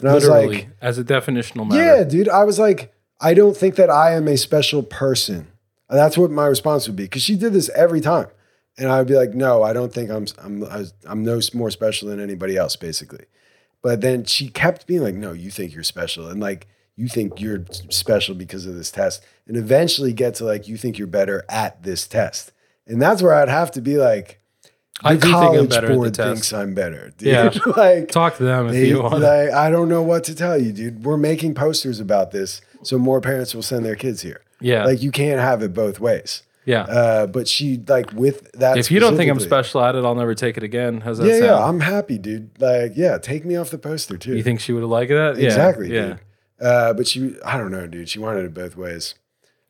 [0.00, 1.82] And I was literally like, as a definitional matter.
[1.82, 2.28] yeah, dude.
[2.28, 5.48] I was like, I don't think that I am a special person.
[5.88, 8.26] And that's what my response would be because she did this every time,
[8.78, 10.64] and I would be like, no, I don't think I'm I'm
[11.06, 13.24] I'm no more special than anybody else, basically.
[13.82, 17.40] But then she kept being like, no, you think you're special, and like you think
[17.40, 21.44] you're special because of this test, and eventually get to like you think you're better
[21.48, 22.52] at this test,
[22.86, 24.40] and that's where I'd have to be like.
[25.04, 26.26] I the think I'm college the board test.
[26.26, 27.28] thinks I'm better, dude.
[27.28, 27.50] Yeah.
[27.76, 29.20] like Talk to them if they, you want.
[29.20, 31.04] like, I don't know what to tell you, dude.
[31.04, 34.40] We're making posters about this, so more parents will send their kids here.
[34.58, 36.44] yeah, Like you can't have it both ways.
[36.66, 36.82] Yeah.
[36.82, 38.76] Uh, but she like with that.
[38.76, 41.00] if you don't think I'm special at it, I'll never take it again.
[41.00, 41.44] How's that yeah, sound?
[41.44, 42.50] yeah, I'm happy, dude.
[42.60, 44.36] Like, yeah, take me off the poster too.
[44.36, 45.38] you think she would have liked that?
[45.38, 46.06] Exactly, Yeah.
[46.06, 46.20] dude.
[46.60, 48.08] Uh, but she, I don't know, dude.
[48.08, 49.14] She wanted it both ways.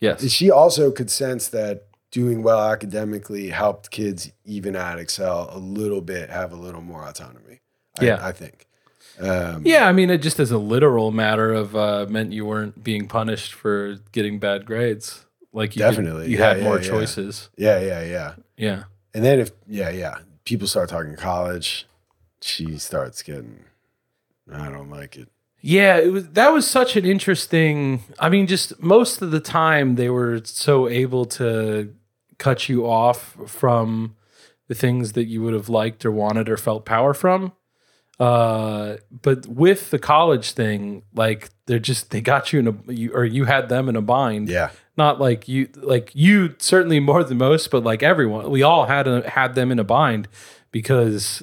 [0.00, 0.28] Yes.
[0.30, 6.00] She also could sense that doing well academically helped kids, even at Excel, a little
[6.00, 7.60] bit have a little more autonomy.
[8.00, 8.18] I, Yeah.
[8.24, 8.66] I think.
[9.20, 12.82] Um, Yeah, I mean, it just as a literal matter of uh, meant you weren't
[12.84, 15.25] being punished for getting bad grades.
[15.52, 16.30] Like you could- Definitely.
[16.30, 16.88] you Yeah, had yeah, more yeah.
[16.88, 17.48] choices.
[17.56, 18.34] yeah, yeah, yeah.
[18.56, 18.82] Yeah,
[19.14, 21.86] And then if yeah, yeah, people start talking college,
[22.40, 23.64] she starts getting
[24.52, 25.28] I don't like it.
[25.60, 25.96] yeah.
[25.98, 28.02] It was that was such an interesting.
[28.18, 31.92] I mean, just most of the time they were so able to
[32.38, 34.14] cut you off from
[34.68, 37.52] the things that you would have liked or wanted or felt power from.
[38.18, 43.12] Uh, but with the college thing, like they're just they got you in a you,
[43.12, 44.48] or you had them in a bind.
[44.48, 44.70] Yeah.
[44.96, 49.06] Not like you like you certainly more than most but like everyone we all had
[49.06, 50.26] a, had them in a bind
[50.72, 51.42] because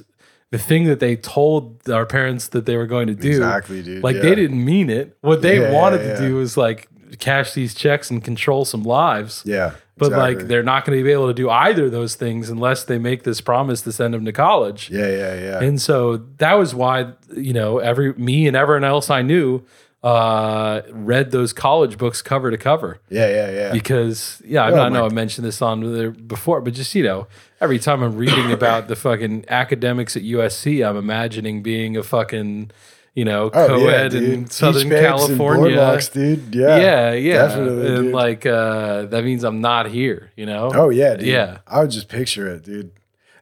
[0.51, 4.03] the thing that they told our parents that they were going to do Exactly, dude.
[4.03, 4.21] like yeah.
[4.21, 6.13] they didn't mean it what they Yeah, wanted yeah.
[6.19, 6.87] to do was like
[7.19, 9.73] cash these checks and control some lives Yeah.
[9.97, 10.35] but exactly.
[10.35, 12.97] like they're not going to be able to do either of those things unless they
[12.97, 15.59] make this promise to send them to college Yeah, yeah, yeah.
[15.63, 19.63] and so that was why, you know, every me and everyone else I knew
[20.03, 23.71] uh, read those college books cover to cover yeah, yeah, yeah.
[23.71, 27.03] because, yeah, I, Oh I know I mentioned this on there before, but just, you
[27.03, 27.27] know,
[27.61, 32.71] every time I'm reading about the fucking academics at USC, I'm imagining being a fucking,
[33.15, 35.77] you know, Oh, co yeah, in Southern and California.
[35.77, 36.53] boardwalks, dude.
[36.53, 36.77] Yeah.
[36.77, 37.33] yeah, yeah.
[37.47, 38.13] definitely, And dude.
[38.13, 40.69] like, uh, that means I'm not here, you know?
[40.73, 41.27] Oh yeah, dude.
[41.27, 41.59] Yeah.
[41.65, 42.91] I would just picture it, dude.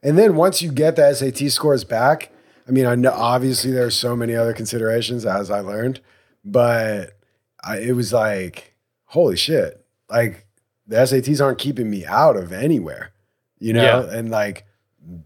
[0.04, 2.32] And then once you get the SAT scores back,
[2.68, 6.00] I mean, I know obviously there are so many other considerations as I learned,
[6.44, 7.18] but
[7.64, 8.76] I, it was like,
[9.06, 9.86] holy shit!
[10.10, 10.48] Like
[10.88, 13.12] the SATs aren't keeping me out of anywhere,
[13.60, 14.08] you know.
[14.10, 14.18] Yeah.
[14.18, 14.66] And like,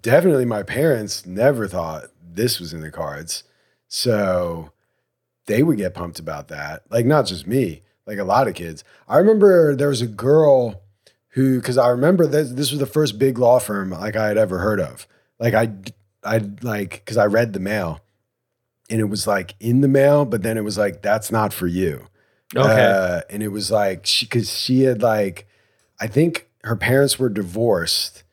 [0.02, 3.44] definitely, my parents never thought this was in the cards,
[3.88, 4.72] so
[5.46, 6.84] they would get pumped about that.
[6.90, 8.84] Like, not just me, like a lot of kids.
[9.08, 10.82] I remember there was a girl
[11.30, 14.38] who, because I remember this, this was the first big law firm like I had
[14.38, 15.08] ever heard of.
[15.40, 15.72] Like I,
[16.24, 18.00] I like because I read the mail,
[18.90, 21.68] and it was like in the mail, but then it was like that's not for
[21.68, 22.08] you.
[22.56, 22.86] Okay.
[22.86, 25.48] Uh, and it was like she because she had like,
[26.00, 28.24] I think her parents were divorced,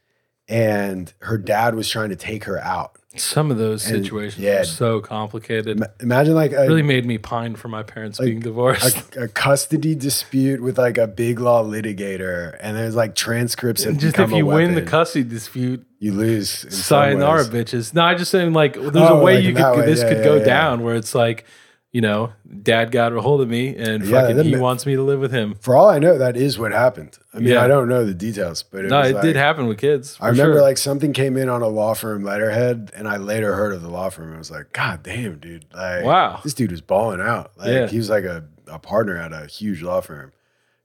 [0.48, 2.98] and her dad was trying to take her out.
[3.16, 4.60] Some of those And, situations yeah.
[4.60, 5.76] are so complicated.
[5.76, 9.14] Ima- Imagine like a, really made me pine for my parents being divorced.
[9.16, 13.98] a, a custody dispute with like a big law litigator, and there's like transcripts that
[13.98, 16.50] just if you win the custy dispute, you lose.
[16.74, 17.92] sayonara, bitches.
[17.92, 19.86] No, I just saying like there's Oh, a way like you could way.
[19.86, 21.44] this Yeah, could yeah, go down where it's like,
[21.92, 25.02] you know, dad got a hold of me and Yeah, fucking he wants me to
[25.02, 25.54] live with him.
[25.60, 27.18] For all I know, that is what happened.
[27.34, 27.62] I mean, Yeah.
[27.62, 30.16] I don't know the details, but it no, it like, did happen with kids.
[30.20, 30.62] I remember sure.
[30.62, 33.90] like something came in on a law firm letterhead, and I later heard of the
[33.90, 34.28] law firm.
[34.28, 35.66] And I was like, God damn, dude!
[35.74, 36.40] Like, Wow.
[36.42, 37.52] this dude was balling out.
[37.58, 37.86] Like, Yeah.
[37.88, 40.32] he was like a, a partner at a huge law firm,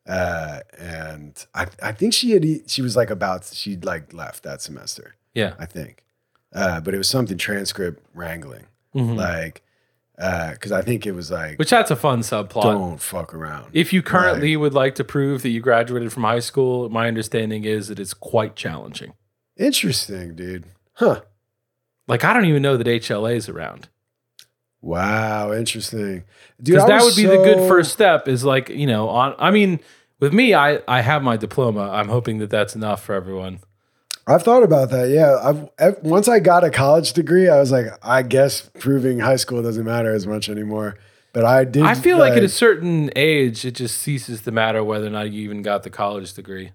[0.07, 4.61] uh, and I I think she had she was like about she'd like left that
[4.61, 5.15] semester.
[5.33, 5.53] yeah.
[5.57, 6.03] I think,
[6.53, 9.15] uh, but it was something transcript wrangling, Mhm.
[9.15, 9.61] like,
[10.19, 12.63] Uh, because I think it was like, Which that's a fun subplot.
[12.63, 13.69] don't fuck around.
[13.73, 17.65] If you currently would like to prove that you graduated from high school, my understanding
[17.65, 19.13] is that it's quite challenging.
[19.57, 20.65] Interesting, dude.
[20.93, 21.21] Huh.
[22.07, 23.89] Like I don't even know that HLA is around.
[24.81, 26.23] Wow, interesting.
[26.61, 29.51] Dude, Because that would be the good first step is like, you know, on I
[29.51, 29.79] mean,
[30.19, 31.89] with me, I I have my diploma.
[31.91, 33.59] I'm hoping that that's enough for everyone.
[34.27, 35.09] I've thought about that.
[35.09, 35.39] Yeah,
[35.79, 39.63] I've once I got a college degree, I was like, I guess proving high school
[39.63, 40.97] doesn't matter as much anymore.
[41.33, 41.83] But I did.
[41.83, 45.31] I feel like at a certain age, it just ceases to matter whether or not
[45.31, 46.71] you even got the college degree.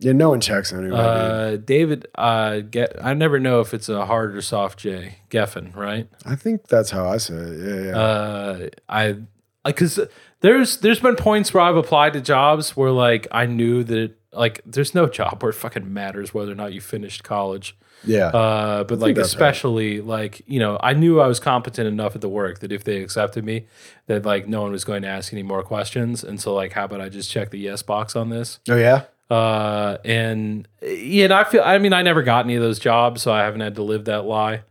[0.00, 0.96] yeah, no one checks anyway.
[0.98, 5.16] Uh, David, uh, get I never know if it's a hard or soft J.
[5.30, 6.08] Geffen, right?
[6.26, 7.58] I think that's how I say it.
[7.58, 7.98] Yeah, yeah.
[7.98, 9.16] Uh, I
[9.64, 10.00] because
[10.40, 14.60] there's there's been points where I've applied to jobs where like I knew that like
[14.64, 17.76] there's no job where it fucking matters whether or not you finished college.
[18.04, 18.28] yeah.
[18.28, 19.26] Uh, but like that's right.
[19.26, 22.84] especially like you know I knew I was competent enough at the work that if
[22.84, 23.66] they accepted me,
[24.06, 26.22] that like no one was going to ask any more questions.
[26.24, 28.60] And so like how about I just check the yes box on this?
[28.68, 29.04] oh yeah.
[29.30, 33.22] Uh, and yeah, and I feel, I mean, I never got any of those jobs,
[33.22, 34.62] so I haven't had to live that lie.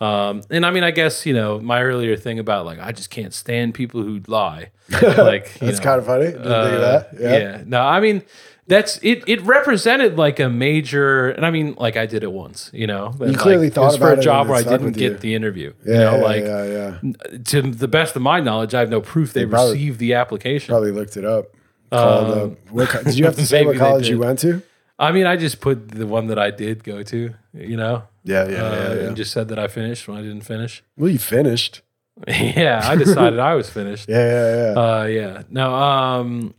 [0.00, 3.10] Um, and I mean, I guess, you know, my earlier thing about like, I just
[3.10, 4.70] can't stand people who lie.
[5.00, 6.24] Like, That's know, kind of funny.
[6.24, 7.08] Didn't think of uh, that.
[7.20, 7.62] Yeah.
[7.64, 8.24] No, I mean,
[8.70, 9.24] that's it.
[9.26, 12.70] It represented like a major, and I mean, like I did it once.
[12.72, 15.12] You know, You clearly like, thought it was for a job where I didn't get
[15.12, 15.18] you.
[15.18, 15.74] the interview.
[15.84, 16.98] Yeah, you know, yeah, like yeah,
[17.32, 17.38] yeah.
[17.46, 20.72] to the best of my knowledge, I have no proof they, probably- received the application.
[20.72, 21.46] Probably looked it up.
[21.92, 22.56] Called Um.
[22.70, 24.62] What, did you have to say what college you went to?
[24.98, 27.34] I mean, I just put the one that I did go to.
[27.54, 29.06] You know, Yeah, yeah, uh, yeah, yeah.
[29.08, 30.84] and just said that I finished when I didn't finish.
[30.96, 31.82] well, you finished.
[32.28, 34.08] yeah, I decided I was finished.
[34.08, 34.80] Yeah, yeah, yeah.
[34.80, 35.42] Uh, yeah.
[35.50, 35.74] No.
[35.74, 36.54] Um,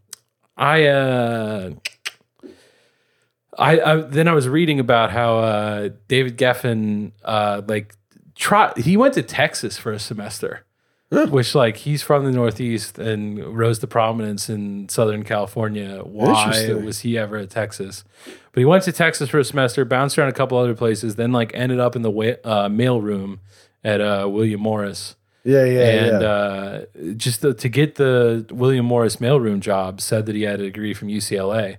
[0.58, 1.72] I uh,
[3.62, 7.96] I, I then I was reading about how uh David Geffen uh like
[8.36, 10.66] try he went to Texas for a semester.
[11.14, 11.28] Huh.
[11.28, 16.02] Which like he's from the Northeast and rose to prominence in Southern California.
[16.04, 18.06] Why was he ever at Texas?
[18.26, 21.34] But he went to Texas for a semester, bounced around a couple other places, then
[21.34, 23.42] like ended up in the wa- uh, mail room
[23.84, 26.28] at uh, William Morris yeah, yeah, and yeah.
[26.28, 30.66] uh, just the, to get the William Morris mailroom job, said that he had a
[30.66, 31.78] degree from UCLA,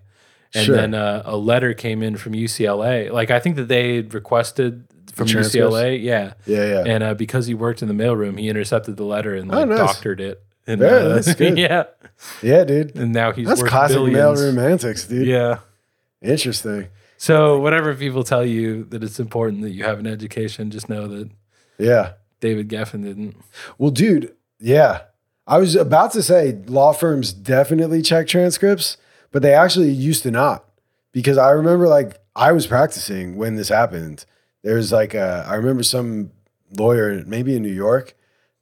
[0.55, 0.77] and Sure.
[0.77, 3.11] then uh, a letter came in from UCLA.
[3.11, 5.27] Like I think that they had requested from?
[5.27, 6.85] UCLA, yeah, yeah, yeah.
[6.87, 9.69] and uh, because he worked in the mailroom, he intercepted the letter and Oh, like
[9.69, 9.79] nice.
[9.79, 10.43] doctored it.
[10.67, 11.59] And, Yeah, uh, that's good.
[11.59, 11.85] yeah,
[12.43, 12.97] yeah, dude.
[12.97, 14.41] and now he's That's classic billions.
[14.41, 15.27] mailroom antics, dude.
[15.27, 15.59] Yeah.
[16.21, 16.88] Interesting.
[17.17, 21.07] So whatever people tell you that it's important that you have an education, just know
[21.09, 21.31] that
[21.79, 22.12] Yeah.
[22.41, 23.37] David Geffen didn't.
[23.79, 25.03] Well, dude, yeah.
[25.47, 28.97] I was about to say law firms definitely check transcripts,
[29.33, 30.64] but they actually used to not.
[31.11, 34.25] Because I remember like I was practicing when this happened.
[34.62, 36.31] There's like a I remember some
[36.79, 38.14] lawyer, maybe in New York,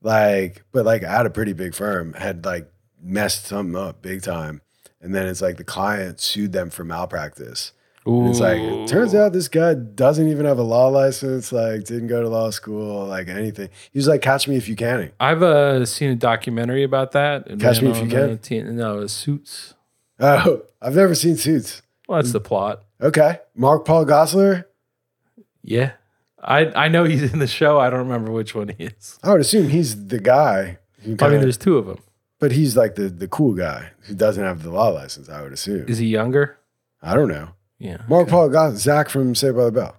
[0.03, 2.71] like, but like at a pretty big firm, had like
[3.03, 4.63] messed something up big time.
[5.01, 7.73] And then it's like the client sued them for malpractice.
[8.07, 12.09] It's like it turns out this guy doesn't even have a law license, like didn't
[12.09, 13.69] go to law school, like anything.
[13.93, 17.47] He was like, "Catch me if you can." I've uh, seen a documentary about that.
[17.61, 18.39] Catch Me If You Can?
[18.39, 19.75] T- no, it was Suits.
[20.21, 21.83] Oh, I've never seen Suits.
[22.09, 22.83] Well, that's the plot.
[23.01, 24.65] Okay, Mark Paul Gosselaar.
[25.63, 25.93] Yeah,
[26.43, 27.79] I I know he's in the show.
[27.79, 29.19] I don't remember which one he is.
[29.23, 30.79] I would assume he's the guy.
[31.03, 31.99] Who I kinda- mean, there's two of them.
[32.39, 35.29] but he's like the the cool guy who doesn't have the law license.
[35.29, 35.87] I would assume.
[35.89, 36.59] Is he younger?
[37.03, 37.51] I don't know.
[37.79, 38.31] Yeah, Mark okay.
[38.33, 39.97] Paul Gosselaar, Zach from Saved by the Bell.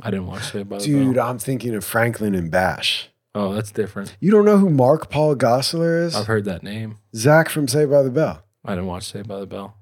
[0.00, 1.04] I didn't watch Saved by the Bell.
[1.04, 1.18] Dude.
[1.18, 3.08] I'm thinking of Franklin and Bash.
[3.34, 4.16] Oh, that's different.
[4.20, 6.14] You don't know who Mark Paul Gosselaar is?
[6.16, 6.98] I've heard that name.
[7.14, 8.42] Zach from Saved by the Bell.
[8.64, 9.76] I didn't watch Saved by the Bell.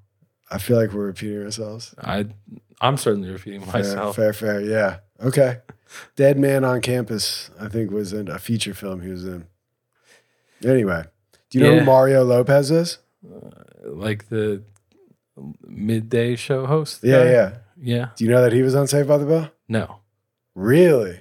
[0.51, 1.95] I feel like we're repeating ourselves.
[1.99, 2.27] I
[2.81, 4.17] I'm certainly repeating Fair, myself.
[4.17, 4.61] fair, fair.
[4.61, 4.99] Yeah.
[5.21, 5.59] Okay.
[6.15, 9.47] Dead Man on Campus, I think, was in a feature film he was in.
[10.65, 11.05] Anyway,
[11.51, 12.99] do you know who Mario Lopez is?
[13.25, 13.51] Uh,
[13.85, 14.63] like the
[15.67, 17.01] midday show host.
[17.03, 17.31] Yeah, guy?
[17.31, 17.57] yeah.
[17.81, 18.09] yeah.
[18.17, 19.51] Do you know that he was on Saved by the Bell?
[19.69, 20.01] No,
[20.55, 21.21] Really?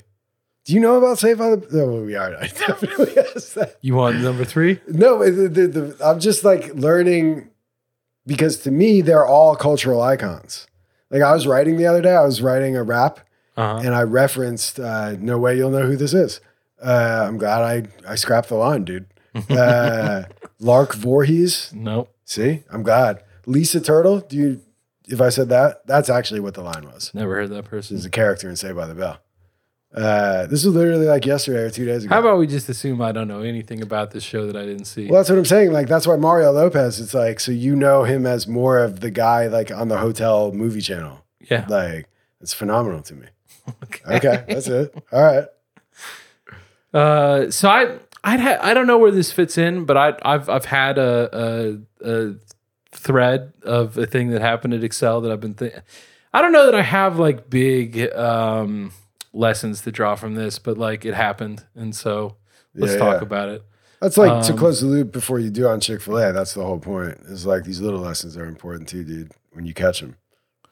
[0.66, 1.68] Do you know about Saved by the?
[1.72, 2.36] No, we are.
[2.36, 3.78] I definitely asked that.
[3.82, 4.80] You want number three?
[4.88, 7.50] No, the, the, the, I'm just like learning
[8.26, 10.68] because to me they're all cultural icons.
[11.12, 13.20] Like I was writing the other day, I was writing a rap
[13.58, 13.78] Uh-huh.
[13.86, 16.42] and I referenced uh, "No way you'll know who this is."
[16.84, 19.06] Uh, I'm glad I I scrapped the line, dude.
[19.50, 20.24] Uh,
[20.60, 21.72] Lark Voorhees.
[21.76, 22.10] Nope.
[22.24, 23.22] See, I'm glad.
[23.46, 24.22] Lisa Turtle.
[24.22, 24.62] Do you?
[25.08, 27.12] If I said that, that's actually what the line was.
[27.14, 27.98] Never heard that person.
[27.98, 29.20] Is a character in Saved by the Bell.
[29.96, 32.14] Uh, this was literally like yesterday or two days ago.
[32.14, 34.86] How about we just assume I don't know anything about this show that I didn't
[34.86, 35.08] see?
[35.08, 35.72] Well, that's what I'm saying.
[35.72, 37.00] Like that's why Mario Lopez.
[37.00, 40.52] It's like so you know him as more of the guy like on the hotel
[40.52, 41.24] movie channel.
[41.50, 41.66] yeah.
[41.70, 42.10] Like
[42.42, 43.28] it's phenomenal to me.
[44.08, 44.94] Okay, that's it.
[45.12, 45.46] All right.
[46.94, 50.50] Uh, so I I'd ha- I don't know where this fits in, but I I've
[50.50, 52.36] I've had a a, a
[52.92, 55.82] thread of a thing that happened at Excel that I've been thinking.
[56.34, 58.92] I don't know that I have like big um,
[59.36, 62.36] lessons to draw from this, but like it happened, and so
[62.74, 63.28] let's Yeah, talk yeah.
[63.28, 63.64] about it.
[64.02, 66.32] That's like to Um, close the loop before you do on Chick Fil A.
[66.34, 67.18] That's the whole point.
[67.28, 69.32] Is like these little lessons are important too, dude.
[69.54, 70.16] When you catch them,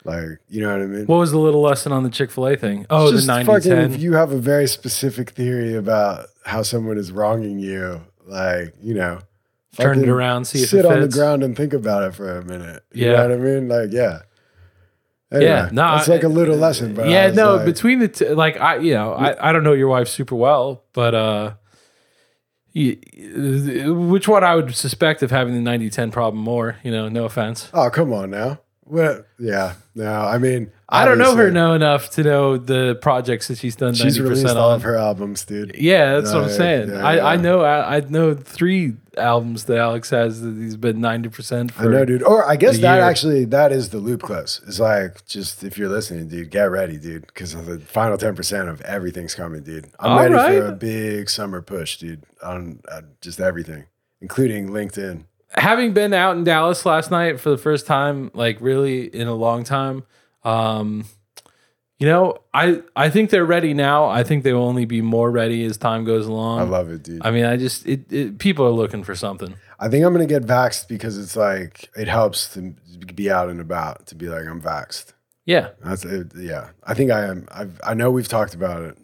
[0.04, 1.06] like you know what I mean.
[1.06, 2.86] What was the little lesson on the Chick Fil A thing?
[2.90, 3.92] Oh, the 90 fucking, 10.
[3.92, 8.94] If you have a very specific theory about how someone is wronging you, like you
[8.94, 9.20] know,
[9.76, 12.44] Turn it around, see if sit on the ground and think about it for a
[12.44, 12.84] minute.
[12.92, 13.16] You Yeah.
[13.16, 13.68] know what I mean?
[13.68, 14.20] Like, yeah.
[15.34, 18.34] Anyway, Yeah, no, it's like a little lesson, but yeah, no, like- between the two,
[18.34, 21.54] like I, you know, I, I don't know your wife super well, but uh,
[22.74, 27.68] which one I would suspect of having the 90-10 problem more, you know, no offense.
[27.72, 28.60] oh, come on now.
[28.86, 29.26] What?
[29.38, 33.58] Yeah, no, I mean, I don't know her know enough to know the projects that
[33.58, 34.76] she's done She's 90% released all on.
[34.76, 35.74] of her albums, dude.
[35.76, 36.90] Yeah, that's what I'm saying.
[36.90, 40.98] yeah, I, I know I, I know three albums that Alex has that he's been
[40.98, 41.82] 90% for.
[41.84, 42.22] I know, dude.
[42.22, 43.04] Or I guess that year.
[43.04, 44.60] actually that is the loop close.
[44.66, 48.68] It's like just if you're listening, dude, get ready, dude, because the final ten percent
[48.68, 49.86] of everything's coming, dude.
[49.98, 50.58] I'm All ready right.
[50.58, 53.84] for a big summer push, dude, on uh, just everything,
[54.20, 55.24] including LinkedIn.
[55.56, 59.34] having been out in Dallas last night for the first time, like really in a
[59.34, 60.04] long time,
[60.44, 61.04] um,
[61.98, 64.06] you know, I I think they're ready now.
[64.06, 66.60] I think they will only be more ready as time goes along.
[66.60, 67.24] I love it, dude.
[67.24, 69.54] I mean, I just it, it people are looking for something.
[69.78, 72.74] I think I'm gonna get vaxxed because it's like it helps to
[73.14, 75.12] be out and about to be like I'm vaxxed.
[75.46, 76.32] Yeah, That's it.
[76.36, 77.46] Yeah, I think I am.
[77.50, 78.96] I've, I know we've talked about it.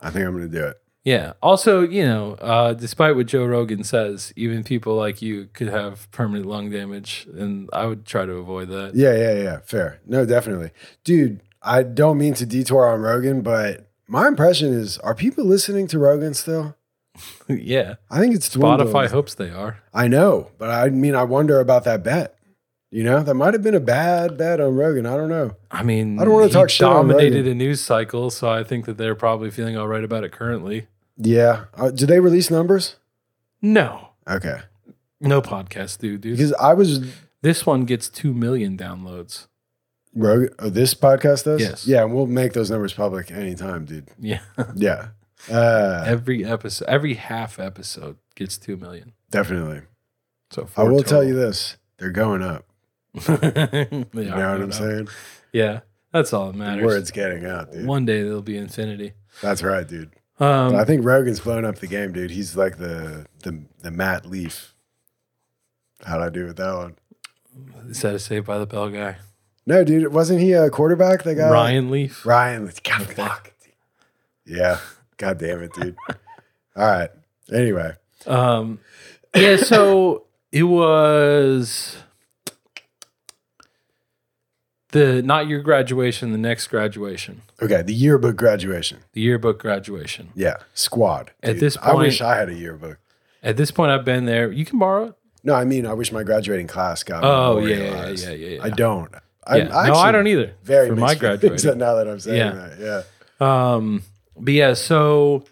[0.00, 0.76] I think I'm gonna do it.
[1.04, 1.32] Yeah.
[1.42, 6.10] Also, you know, uh, despite what Joe Rogan says, even people like you could have
[6.10, 8.94] permanent lung damage, and I would try to avoid that.
[8.94, 9.58] Yeah, yeah, yeah.
[9.64, 10.00] Fair.
[10.06, 10.70] No, definitely.
[11.04, 15.86] Dude, I don't mean to detour on Rogan, but my impression is are people listening
[15.88, 16.76] to Rogan still?
[17.48, 17.96] yeah.
[18.10, 18.88] I think it's dwindled.
[18.88, 19.82] Spotify hopes they are.
[19.92, 22.37] I know, but I mean, I wonder about that bet.
[22.90, 25.04] You know, that might have been a bad bet on Rogan.
[25.04, 25.54] I don't know.
[25.70, 28.96] I mean, I don't wanna talk shit dominated a news cycle, so I think that
[28.96, 30.86] they're probably feeling all right about it currently.
[31.18, 31.64] Yeah.
[31.74, 32.96] Uh, did they release numbers?
[33.60, 34.60] No, Okay.
[35.20, 36.20] no podcast, dude.
[36.22, 36.36] dude.
[36.36, 39.46] Because I was This one gets two million downloads.
[40.14, 40.48] Rogan.
[40.58, 41.60] Oh, this podcast does.
[41.60, 41.86] Yes.
[41.86, 44.08] Yeah, and we'll make those numbers public anytime, dude.
[44.18, 44.40] Yeah,
[44.74, 45.08] Yeah.
[45.48, 49.12] Uh, every episode, every half episode gets two million.
[49.30, 49.82] definitely.
[50.50, 52.64] So I will tell you this: they're going up.
[53.14, 55.08] you You know what I'm saying?
[55.52, 55.80] Yeah,
[56.12, 56.84] that's all that matters.
[56.84, 57.86] Word's getting out, dude.
[57.86, 59.12] One day there'll be infinity.
[59.42, 60.10] That's right, dude.
[60.40, 62.30] Um, I think Rogan's blown up the game, dude.
[62.30, 64.74] He's like the the the Matt Leaf.
[66.06, 66.96] How'd I do with that one?
[67.88, 69.16] is that a Saved by the Bell guy?
[69.66, 71.24] No, dude, wasn't he a quarterback?
[71.24, 72.24] That guy, Ryan Leaf.
[72.24, 72.70] Ryan.
[72.84, 73.14] God, Okay.
[73.14, 73.52] fuck.
[74.46, 74.78] Yeah.
[75.16, 75.96] God damn it, dude.
[76.76, 77.10] All right.
[77.52, 77.92] Anyway,
[78.26, 78.78] Um,
[79.34, 81.96] yeah, so it was
[84.90, 87.82] the not your graduation, the next graduation, okay.
[87.82, 88.98] The yearbook graduation.
[89.12, 90.30] the yearbook graduation.
[90.34, 91.32] Yeah, squad.
[91.42, 91.60] At dude.
[91.60, 92.98] this I wish I had a yearbook.
[93.42, 94.50] At this point, I've been there.
[94.50, 95.14] You can borrow it.
[95.44, 97.22] No, I mean, I wish my graduating class got.
[97.24, 98.24] Oh yeah, yeah, memorialized.
[98.28, 98.48] yeah, yeah.
[98.56, 98.62] yeah.
[98.62, 99.10] I don't.
[99.12, 99.18] Yeah.
[99.46, 100.54] I'm no, I actually don't either.
[100.62, 101.78] Very for my mixed feelings graduating.
[101.78, 102.52] Now that I'm saying Yeah.
[102.52, 103.04] that,
[103.40, 103.74] yeah.
[103.74, 104.02] Um,
[104.36, 105.44] but yeah, so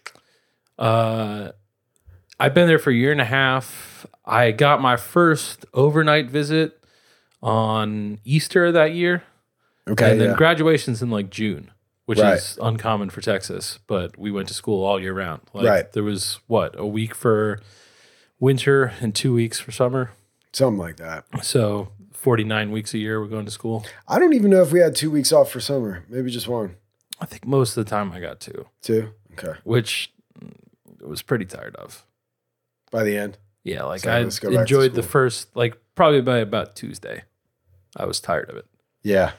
[0.79, 1.53] uh,
[2.39, 4.07] I've been there for a year and a half.
[4.25, 6.79] I got my first overnight visit
[7.43, 9.23] on Easter that year,
[9.89, 10.11] Okay.
[10.13, 10.37] and then yeah.
[10.37, 11.71] graduation's in like June,
[12.07, 12.35] which Right.
[12.39, 13.79] is uncommon for Texas.
[13.87, 15.43] But we went to school all year round.
[15.53, 15.93] Like, Right.
[15.93, 17.61] There was what a week for
[18.41, 20.11] winter and two weeks for summer.
[20.53, 21.25] Something like that.
[21.43, 23.85] So forty nine weeks a year we're going to school.
[24.09, 26.05] I don't even know if we had two weeks off for summer.
[26.09, 26.77] Maybe just one.
[27.21, 29.11] I think most of the time I got two, Two.
[29.33, 29.59] Okay.
[29.65, 30.13] which
[30.43, 32.05] I was pretty tired of.
[32.91, 33.39] By the end.
[33.65, 36.77] Yeah, like So I let's go back to enjoyed the first, like probably by about
[36.77, 37.25] Tuesday,
[37.97, 38.67] I was tired of it.
[39.03, 39.33] Yeah.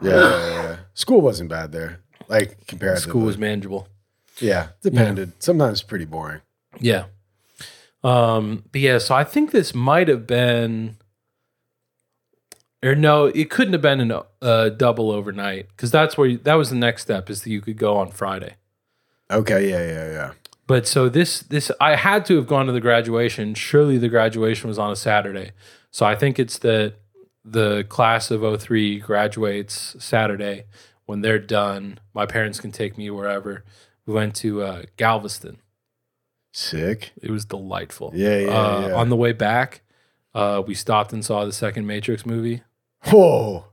[0.00, 0.10] Yeah.
[0.10, 0.76] yeah, yeah, yeah.
[0.94, 2.00] School wasn't bad there.
[2.28, 3.88] Like compared School was manageable.
[4.38, 5.42] Yeah, depended.
[5.42, 6.40] Sometimes pretty boring.
[6.78, 7.06] Yeah.
[8.02, 10.96] Um, but yeah, so I think this might have been,
[12.82, 16.54] or no, it couldn't have been a uh, double overnight because that's where you, that
[16.54, 18.54] was the next step is that you could go on Friday.
[19.30, 20.32] Okay, yeah, yeah, yeah.
[20.70, 23.54] But so this this I had to have gone to the graduation.
[23.54, 25.50] Surely the graduation was on a Saturday.
[25.90, 26.94] So I think it's that
[27.44, 30.66] the class of 03 graduates Saturday.
[31.06, 33.64] When they're done, my parents can take me wherever.
[34.06, 35.58] We went to uh, Galveston.
[36.52, 37.14] Sick.
[37.20, 38.12] It was delightful.
[38.14, 38.94] Yeah, yeah, uh, yeah.
[38.94, 39.82] On the way back,
[40.36, 42.62] uh, we stopped and saw the second Matrix movie.
[43.06, 43.64] Whoa,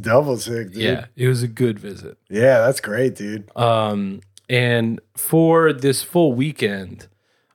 [0.00, 0.82] double sick, dude.
[0.82, 2.18] Yeah, it was a good visit.
[2.28, 3.56] yeah, that's great, dude.
[3.56, 7.06] Um, and for this full weekend,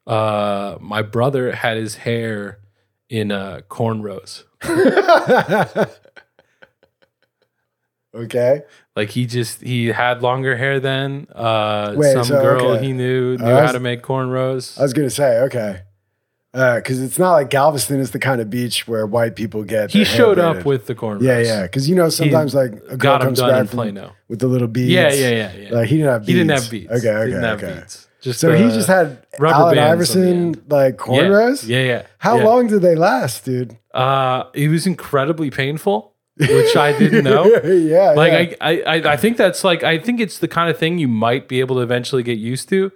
[0.08, 2.60] uh, my brother had his hair
[3.10, 4.46] in uh, cornrows.
[8.16, 8.62] okay.
[8.96, 11.28] Like he just he had longer hair then.
[11.36, 12.86] Uh, Wait, some so, girl okay.
[12.86, 14.80] he knew knew how was- to make cornrows.
[14.80, 15.82] I was gonna say, okay.
[16.56, 19.92] Because it's not like Galveston is the kind of beach where white people get.
[19.92, 21.22] he showed up with the cornrows.
[21.22, 21.62] Yeah, yeah.
[21.64, 23.94] Because you know sometimes like a girl comes back from,
[24.30, 24.90] with the little beads.
[24.92, 25.70] Yeah, yeah, yeah, yeah.
[25.72, 26.28] Like he didn't have beads.
[26.28, 26.92] he didn't have beads.
[26.92, 27.74] Okay, okay, Didn't have okay.
[27.80, 28.08] beads.
[28.22, 31.68] Just So he uh, just had rubber Allen Iverson like yeah, cornrows.
[31.68, 32.06] Yeah, yeah.
[32.18, 32.44] How yeah.
[32.46, 33.78] long did they last, dude?
[33.94, 37.46] Uh, it was incredibly painful, which I didn't know.
[37.64, 38.56] yeah, Like yeah.
[38.62, 41.48] I, I- I think that's like I think it's the kind of thing you might
[41.48, 42.92] be able to eventually get used to,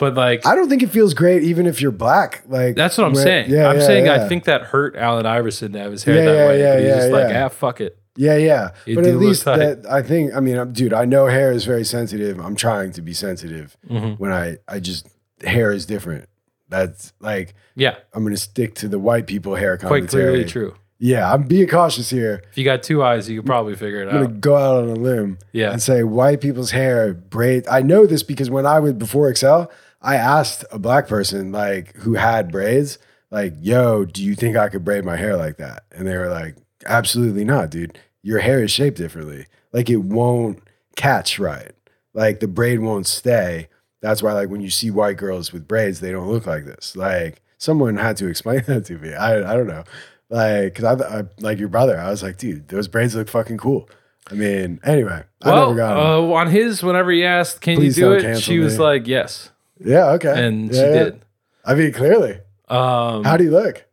[0.00, 2.42] but like I don't think it feels great even if you're black.
[2.48, 3.50] Like that's what I'm when- saying.
[3.50, 4.24] Yeah, I'm yeah, saying yeah.
[4.24, 6.60] I think that hurt Allen Iverson to have his hair Yeah, that yeah, way.
[6.60, 7.96] yeah, but he's yeah, just like, ah, fuck it.
[8.16, 8.70] Yeah, yeah.
[8.86, 10.34] It but at least that I think.
[10.34, 12.40] I mean, I'm, dude, I know hair is very sensitive.
[12.40, 14.18] I'm trying to be sensitive Mhm.
[14.18, 15.06] when I I just
[15.44, 16.28] hair is different.
[16.68, 20.22] That's like Yeah, I'm gonna stick to the white people hair quite commentary.
[20.24, 20.74] clearly true.
[21.02, 22.42] Yeah, I'm being cautious here.
[22.50, 24.14] If you got two eyes, you could probably figure it out.
[24.16, 25.72] I'm gonna go out on a limb Yeah.
[25.72, 27.66] and say white people's hair braid.
[27.70, 29.70] I know this because when I was before Excel,
[30.02, 32.98] I asked a black person like who had braids,
[33.30, 36.28] like, "Yo, do you think I could braid my hair like that?" And they were
[36.28, 37.98] like, "Absolutely not, dude.
[38.22, 39.46] Your hair is shaped differently.
[39.72, 40.62] Like it won't
[40.96, 41.72] catch right.
[42.14, 43.68] Like the braid won't stay.
[44.02, 46.96] That's why, like, when you see white girls with braids, they don't look like this.
[46.96, 49.12] Like someone had to explain that to me.
[49.14, 49.84] I I don't know."
[50.32, 51.98] Like, cause I, I like your brother.
[51.98, 53.90] I was like, dude, those braids look fucking cool.
[54.30, 57.98] I mean, anyway, I Well, never got uh, on his, whenever he asked, "Can Please
[57.98, 58.84] you do it?" She was me.
[58.84, 59.50] like, "Yes,"
[59.84, 60.92] yeah, okay, and Yeah, she yeah.
[61.04, 61.24] did.
[61.64, 62.38] I mean, clearly.
[62.68, 63.84] Um, How do you look,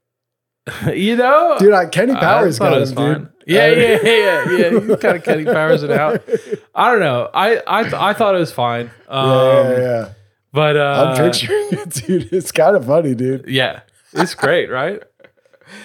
[0.94, 1.74] you know, dude?
[1.74, 3.14] I, Kenny Powers got him, fine.
[3.14, 3.30] dude.
[3.48, 4.70] Yeah, yeah, yeah, yeah.
[4.72, 6.22] You kind of Kenny Powers it out.
[6.76, 7.30] I don't know.
[7.34, 8.92] I I, I thought it was fine.
[9.08, 10.10] Um, yeah, yeah, yeah.
[10.54, 12.34] But uh, I'm picturing it, dude.
[12.34, 13.48] It's kind of funny, dude.
[13.48, 13.82] Yeah,
[14.14, 15.02] it's great, right?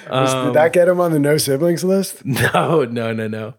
[0.09, 2.25] Um, Did that get him on the no siblings list?
[2.25, 3.55] no, no, no, no.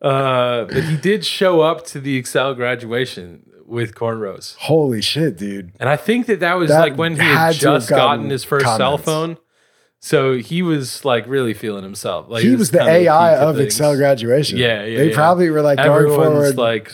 [0.00, 5.72] Uh, but he did show up to the Excel graduation with cornrows, Holy shit, dude.
[5.80, 8.30] and I think that that was That like when he had had just gotten gotten
[8.30, 9.38] his first cell phone.
[10.04, 12.26] So he was like really feeling himself.
[12.28, 13.60] Like he was the AI of.
[13.60, 14.58] Excel graduation.
[14.58, 15.14] Yeah, yeah, They yeah.
[15.14, 16.56] probably were like going forward.
[16.56, 16.90] like,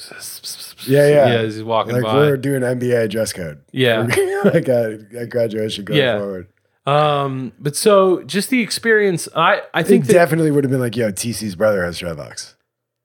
[0.87, 1.15] Yeah, yeah.
[1.27, 2.15] yeah, as he's walking like by.
[2.15, 3.63] we're doing NBA dress code.
[3.73, 4.03] Yeah.
[4.45, 6.19] like at, at graduation going Yeah.
[6.19, 6.49] forward.
[6.87, 10.97] Um, but so just the experience, I I think that definitely would have been like,
[10.97, 12.55] yo, TC's brother has dreadlocks.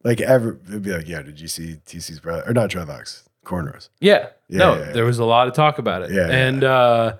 [0.03, 3.23] Like ever it'd be like, yeah, did you see TC's brother or not dreadlocks?
[3.43, 3.89] Cornrows.
[3.99, 4.27] Yeah.
[4.49, 4.91] Yeah, no, yeah, yeah.
[4.93, 6.11] there was a lot of talk about it.
[6.11, 7.17] Yeah, and uh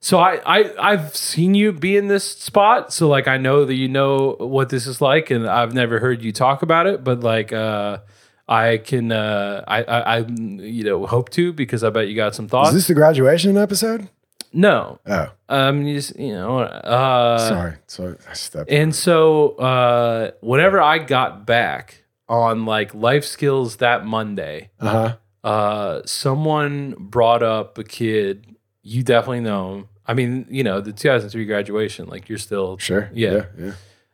[0.00, 3.74] so I, I I've seen you be in this spot, so like I know that
[3.74, 7.20] you know what this is like, and I've never heard you talk about it, but
[7.20, 7.98] like uh
[8.46, 12.34] I can uh I I, I you know hope to because I bet you got
[12.34, 12.68] some thoughts.
[12.70, 14.08] Is this the graduation episode?
[14.52, 15.00] no.
[15.06, 17.74] Oh, Um you just you know uh sorry.
[17.86, 18.70] So I stepped.
[18.70, 25.16] and so uh whenever I got back on like life skills that Monday, Uh-huh.
[25.44, 28.46] Uh someone brought up a kid
[28.82, 33.08] you definitely know him i mean you know the 2003 graduation like you're still Sure.
[33.14, 33.32] Yeah.
[33.32, 33.44] Yeah.
[33.58, 33.72] Yeah.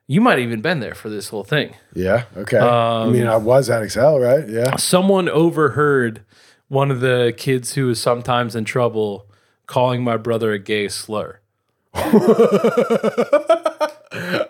[0.08, 2.24] you might have even been there for this whole thing Yeah.
[2.36, 2.58] Okay.
[2.58, 4.48] I Um, mean, I was at Excel, right?
[4.48, 4.76] Yeah.
[4.76, 6.22] someone overheard
[6.68, 9.26] one of the kids who was sometimes in trouble
[9.66, 11.38] calling my brother a gay slur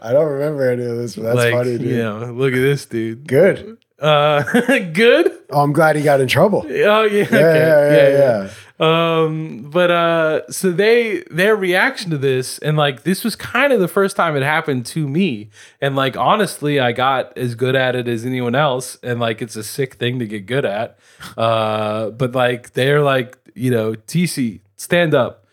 [0.03, 1.87] I don't remember any of this, but that's like funny, dude.
[1.89, 3.79] you know look at this dude Good.
[4.01, 4.43] Uh
[4.93, 6.65] good Oh, I'm glad he got in trouble.
[6.67, 7.29] oh yeah okay.
[7.31, 8.51] Yeah, yeah, yeah, yeah.
[8.83, 13.81] Um, but uh, so they their reaction to this, and like this was kind of
[13.81, 15.51] the first time it happened to me,
[15.83, 19.55] and like honestly, I got as good at it as anyone else, and like it's
[19.55, 20.99] a sick thing to get good at.
[21.37, 25.45] Uh, but like they're like, you know, TC, stand up,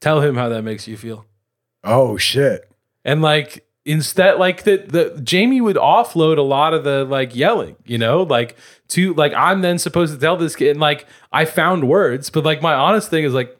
[0.00, 1.24] tell him how that makes you feel,
[1.82, 2.70] Oh shit.
[3.02, 7.76] and like instead like that the Jamie would offload a lot of the like yelling,
[7.84, 8.56] you know, like
[8.88, 12.44] to like I'm then supposed to tell this kid and like I found words, but
[12.44, 13.58] like my honest thing is like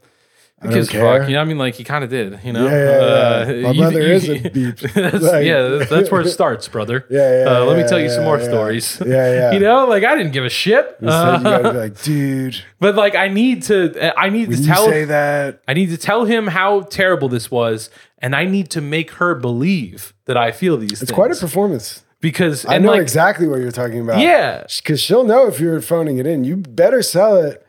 [0.63, 1.19] I because don't care.
[1.21, 2.65] fuck, you know, I mean, like he kind of did, you know.
[2.67, 3.63] Yeah, yeah, yeah.
[3.63, 4.77] My you- brother you- is a beep.
[4.79, 7.05] that's, Like- yeah, that's, that's where it starts, brother.
[7.11, 8.45] Yeah, yeah, Uh, let me tell you some more yeah.
[8.45, 9.03] stories.
[9.05, 9.53] Yeah, yeah.
[9.53, 10.97] you know, like I didn't give a shit.
[11.03, 14.65] Instead, you Uh, gotta be like, dude, but like I need to, I need to
[14.65, 17.91] tell, say that, I need to tell him how terrible this was,
[18.21, 21.03] and I need to make her believe that I feel these.
[21.03, 22.03] it's quite a performance.
[22.21, 24.19] because I know like exactly what you're talking about.
[24.21, 26.43] yeah, because she'll know if you're phoning it in.
[26.45, 27.64] You better sell it.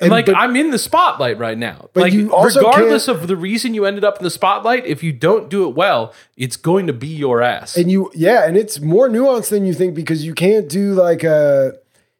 [0.00, 1.90] And like but- I'm in the spotlight right now.
[1.92, 5.02] But like you also regardless of the reason you ended up in the spotlight, if
[5.02, 7.76] you don't do it well, it's going to be your ass.
[7.76, 11.22] And you, yeah, and it's more nuanced than you think because you can't do like
[11.22, 11.74] a.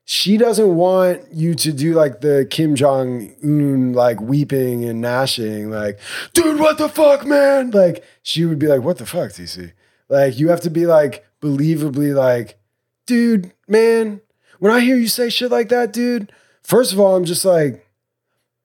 [0.04, 5.70] She doesn't want you to do like the Kim Jong Un like weeping and gnashing,
[5.70, 6.00] like,
[6.34, 7.70] dude, what the fuck, man?
[7.70, 9.72] Like she would be like, what the fuck, TC?
[10.08, 12.58] Like you have to be like believably like,
[13.06, 14.20] dude, man.
[14.58, 16.32] When I hear you say shit like that, dude,
[16.70, 17.86] first of all, I'm just like,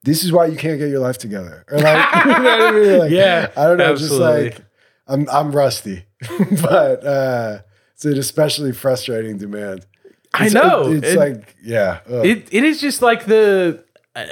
[0.04, 1.66] this is why you can't get your life together.
[1.72, 3.00] Or like, you know what I mean?
[3.00, 4.50] Like, Yeah, I don't know, absolutely.
[4.50, 4.66] just like
[5.08, 6.06] I'm I'm rusty,
[6.62, 7.60] but uh,
[7.94, 9.86] it's an especially frustrating demand.
[10.34, 10.92] I know.
[10.92, 12.26] it- it's And like yeah, ugh.
[12.26, 13.84] it it is just like the.
[14.16, 14.26] uh,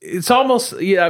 [0.00, 1.08] It's almost yeah.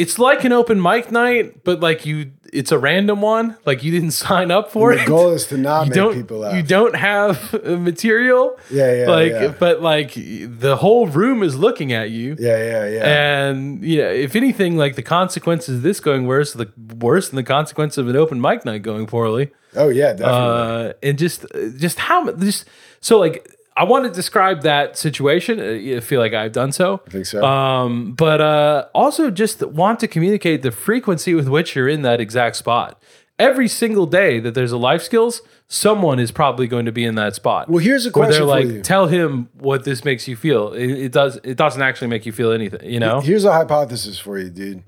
[0.00, 3.56] It's like an open mic night, but like you, it's a random one.
[3.66, 5.04] Like you didn't sign up for the it.
[5.04, 6.54] The goal is to not you make people laugh.
[6.54, 8.58] You don't have uh, material.
[8.70, 9.54] yeah, yeah, like, yeah.
[9.58, 12.36] but like the whole room is looking at you.
[12.38, 13.48] yeah, yeah, yeah.
[13.48, 17.42] And yeah, if anything, like the consequences of this going worse, the worse than the
[17.42, 19.50] consequence of an open mic night going poorly.
[19.76, 20.88] oh yeah, definitely.
[20.88, 21.44] Uh, and just,
[21.76, 22.64] just how just
[23.00, 23.48] so like
[23.80, 25.58] I want to describe that situation.
[25.58, 27.00] Uh, I feel like I've done so.
[27.06, 27.42] I think so.
[27.42, 32.20] Um, but uh, also just want to communicate the frequency with which you're in that
[32.20, 33.02] exact spot.
[33.38, 37.14] Every single day that there's a life skills, someone is probably going to be in
[37.14, 37.70] that spot.
[37.70, 38.82] well, here's a where question they're for like, you.
[38.82, 40.74] tell him what this makes you feel.
[40.74, 41.40] It, it does.
[41.42, 42.84] It doesn't actually make you feel anything.
[42.84, 43.20] You know.
[43.20, 44.82] Here's a hypothesis for you, dude.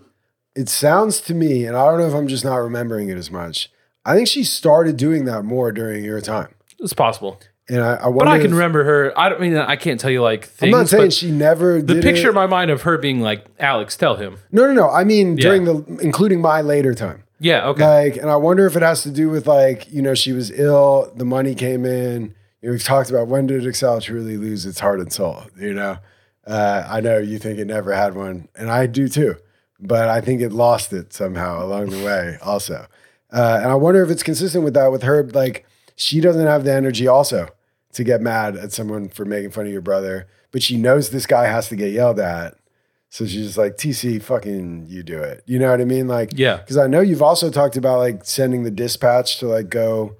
[0.54, 3.30] It sounds to me, and I don't know if I'm just not remembering it as
[3.30, 3.72] much.
[4.04, 7.40] I think she started doing that more during your time, It's possible.
[7.68, 8.24] And I, I wonder.
[8.24, 9.18] But I can if- remember her.
[9.18, 10.72] I don't mean I can't tell you like I'm things.
[10.72, 12.30] not saying but she never the picture it.
[12.30, 14.38] in my mind of her being like, Alex, tell him.
[14.50, 14.90] No, no, no.
[14.90, 15.42] I mean Yeah.
[15.42, 17.24] during the, including my later time.
[17.40, 17.66] Yeah.
[17.68, 17.84] Okay.
[18.10, 20.50] Like, and I wonder if it has to do with like, you know, she was
[20.52, 22.34] ill, the money came in.
[22.60, 25.42] You know, we've talked about when did Excel truly lose its heart and soul?
[25.58, 25.98] You know,
[26.46, 29.34] uh, I know you think it never had one, and I do too,
[29.80, 32.86] but I think it lost it somehow along the way, also.
[33.32, 35.24] Uh, and I wonder if it's consistent with that with her.
[35.24, 35.66] Like,
[36.02, 37.48] she doesn't have the energy also
[37.92, 41.26] to get mad at someone for making fun of your brother, but she knows this
[41.26, 42.54] guy has to get yelled at.
[43.10, 45.42] So she's just like, TC, fucking you do it.
[45.46, 46.08] You know what I mean?
[46.08, 46.56] Like, Yeah.
[46.56, 50.16] because I know you've also talked about like sending the dispatch to like go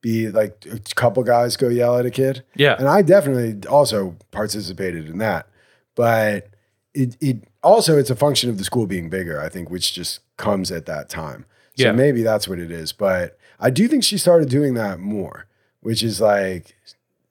[0.00, 2.42] be like a couple guys go yell at a kid.
[2.56, 2.76] Yeah.
[2.78, 5.46] And I definitely also participated in that.
[5.94, 6.48] But
[6.94, 10.20] it it also it's a function of the school being bigger, I think, which just
[10.38, 11.44] comes at that time.
[11.76, 11.92] So Yeah.
[11.92, 12.92] maybe that's what it is.
[12.92, 15.46] But I do think she started doing that more,
[15.80, 16.74] which is like,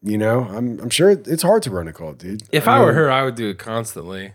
[0.04, 2.44] you know, I'm I'm sure it's hard to run a cult, dude.
[2.52, 4.34] If I were mean, her, I would do it constantly.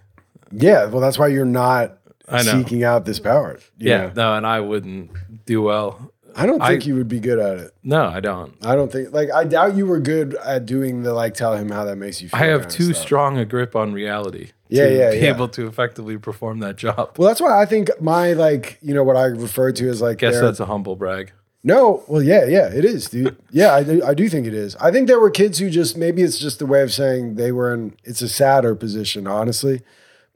[0.52, 3.58] Yeah, well, that's why you're not I seeking out this power.
[3.78, 4.06] you Yeah.
[4.06, 4.12] know?
[4.16, 5.10] No, and I wouldn't
[5.46, 6.10] do well.
[6.36, 7.70] I don't I- think you would be good at it.
[7.84, 8.54] No, I don't.
[8.66, 11.70] I don't think like I doubt you were good at doing the like tell him
[11.70, 12.40] how that makes you feel.
[12.40, 14.50] I have too strong a grip on reality.
[14.68, 15.28] Yeah, to yeah, be yeah.
[15.34, 17.16] able to effectively perform that job.
[17.16, 20.18] Well, that's why I think my like you know what I refer to as like
[20.18, 21.32] Guess their- that's a humble brag.
[21.64, 22.04] No.
[22.06, 23.36] Well, yeah, yeah, it is, dude.
[23.50, 24.76] Yeah, I do, I do think it is.
[24.76, 27.50] I think there were kids who just maybe it's just a way of saying they
[27.50, 27.96] were in.
[28.04, 29.80] It's a sadder position, honestly.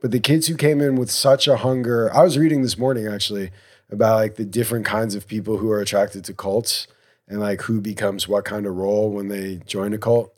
[0.01, 2.13] But the kids who came in with such a hunger.
[2.13, 3.51] I was reading this morning actually
[3.91, 6.87] about like the different kinds of people who are attracted to cults
[7.27, 10.33] and like who becomes what kind of role when they join a cult.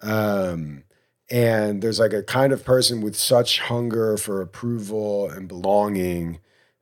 [0.00, 0.84] Um,
[1.30, 6.38] and there's like a kind of person with such hunger for approval and belonging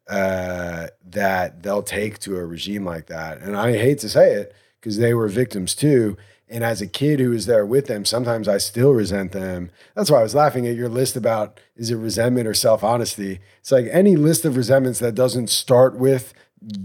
[0.08, 3.38] uh, that they'll take to a regime like that.
[3.40, 6.16] And I hate to say it because they were victims too.
[6.48, 9.70] And as a kid who was there with them, sometimes I still resent them.
[9.96, 13.40] That's why I was laughing at your list about is it resentment or self honesty?
[13.60, 16.32] It's like any list of resentments that doesn't start with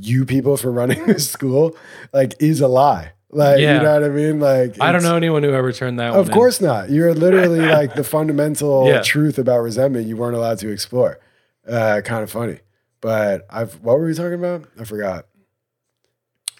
[0.02, 1.76] you people for running this school,
[2.12, 3.12] like, is a lie.
[3.30, 3.78] Like, Yeah.
[3.78, 4.40] you know what I mean?
[4.40, 6.20] Like, I don't know anyone who ever turned that one.
[6.20, 6.34] of in.
[6.34, 6.90] course not.
[6.90, 9.02] You're literally like the fundamental Yeah.
[9.04, 11.20] truth about resentment you weren't allowed to explore.
[11.68, 12.60] Uh, kind of funny.
[13.02, 14.66] But I've what were we talking about?
[14.80, 15.26] I forgot.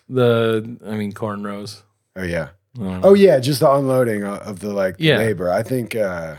[0.10, 1.82] The, I mean, cornrows.
[2.16, 2.50] Oh yeah.
[2.76, 3.10] I don't know.
[3.10, 5.18] Oh yeah, just the unloading of of the like Yeah.
[5.18, 5.52] labor.
[5.52, 6.36] I think uh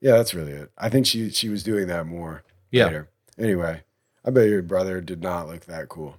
[0.00, 0.70] yeah, that's really it.
[0.78, 2.86] I think she she was doing that more Yeah.
[2.86, 3.10] later.
[3.38, 3.82] Anyway,
[4.24, 6.16] I bet your brother did not look that cool.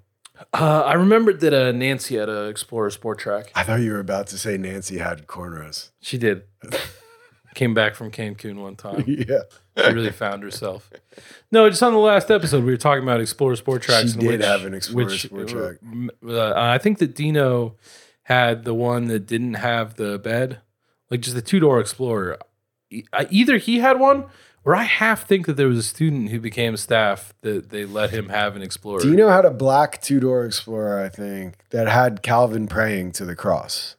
[0.54, 3.50] Uh, I remembered that uh, Nancy had a Explorer Sport Trac.
[3.54, 5.92] I thought you were about to say Nancy had cornrows.
[6.02, 6.44] She did.
[7.54, 9.04] Came back from Cancun one time.
[9.08, 9.40] yeah.
[9.78, 10.90] She really found herself.
[11.52, 14.14] No, just on the last episode, we were talking about Explorer Sport Tracs.
[14.14, 15.78] She did which- have an Explorer which, Sport Trac.
[16.26, 17.76] Uh, I think that Dino
[18.24, 20.60] had the one that didn't have the bed,
[21.10, 22.38] like just the two door Explorer.
[23.30, 24.26] Either he had one,
[24.64, 28.12] or I half think that there was a student who became staff that they let
[28.12, 29.02] him have an Explorer.
[29.02, 33.36] Dino had a black two door Explorer, I think, that had Calvin praying to the
[33.36, 33.96] cross.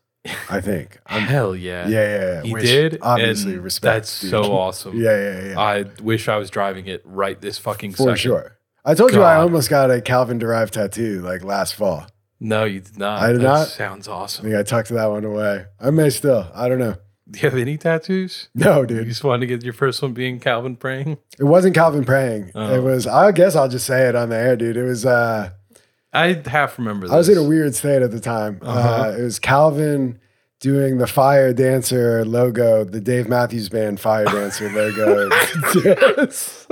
[0.50, 0.98] I think.
[1.06, 2.42] I'm- Hell yeah, yeah, yeah, yeah.
[2.42, 2.98] he Which did.
[3.02, 3.94] Obviously, and respect.
[4.04, 4.30] That's dude.
[4.30, 5.00] so awesome.
[5.00, 5.58] Yeah, yeah, yeah.
[5.60, 8.16] I wish I was driving it right this fucking For second.
[8.16, 8.58] sure.
[8.84, 9.42] I told you I God.
[9.42, 12.06] almost got a Calvin derived tattoo like last fall.
[12.40, 13.22] No, you did not.
[13.22, 13.68] I did that not?
[13.68, 14.12] Sounds awesome.
[14.12, 14.44] I awesome.
[14.46, 15.66] think I tucked that one away.
[15.80, 16.50] I may still.
[16.52, 16.96] I don't know.
[17.30, 18.48] Do you have any tattoos?
[18.54, 18.90] No, dude.
[18.90, 19.08] You dude.
[19.10, 21.18] just wanted to get your first one being Calvin praying.
[21.38, 22.50] It wasn't Calvin praying.
[22.56, 22.74] Oh.
[22.74, 24.76] It was I guess I'll just say it on the air, dude.
[24.76, 25.50] It was uh
[26.12, 27.14] I half remember this.
[27.14, 28.60] I was in a weird state at the time.
[28.62, 29.18] uh Uh-huh.
[29.18, 30.18] it was Calvin
[30.60, 35.30] doing the Fire Dancer logo, the Dave Matthews Band Fire Dancer logo.
[35.84, 36.66] Yes.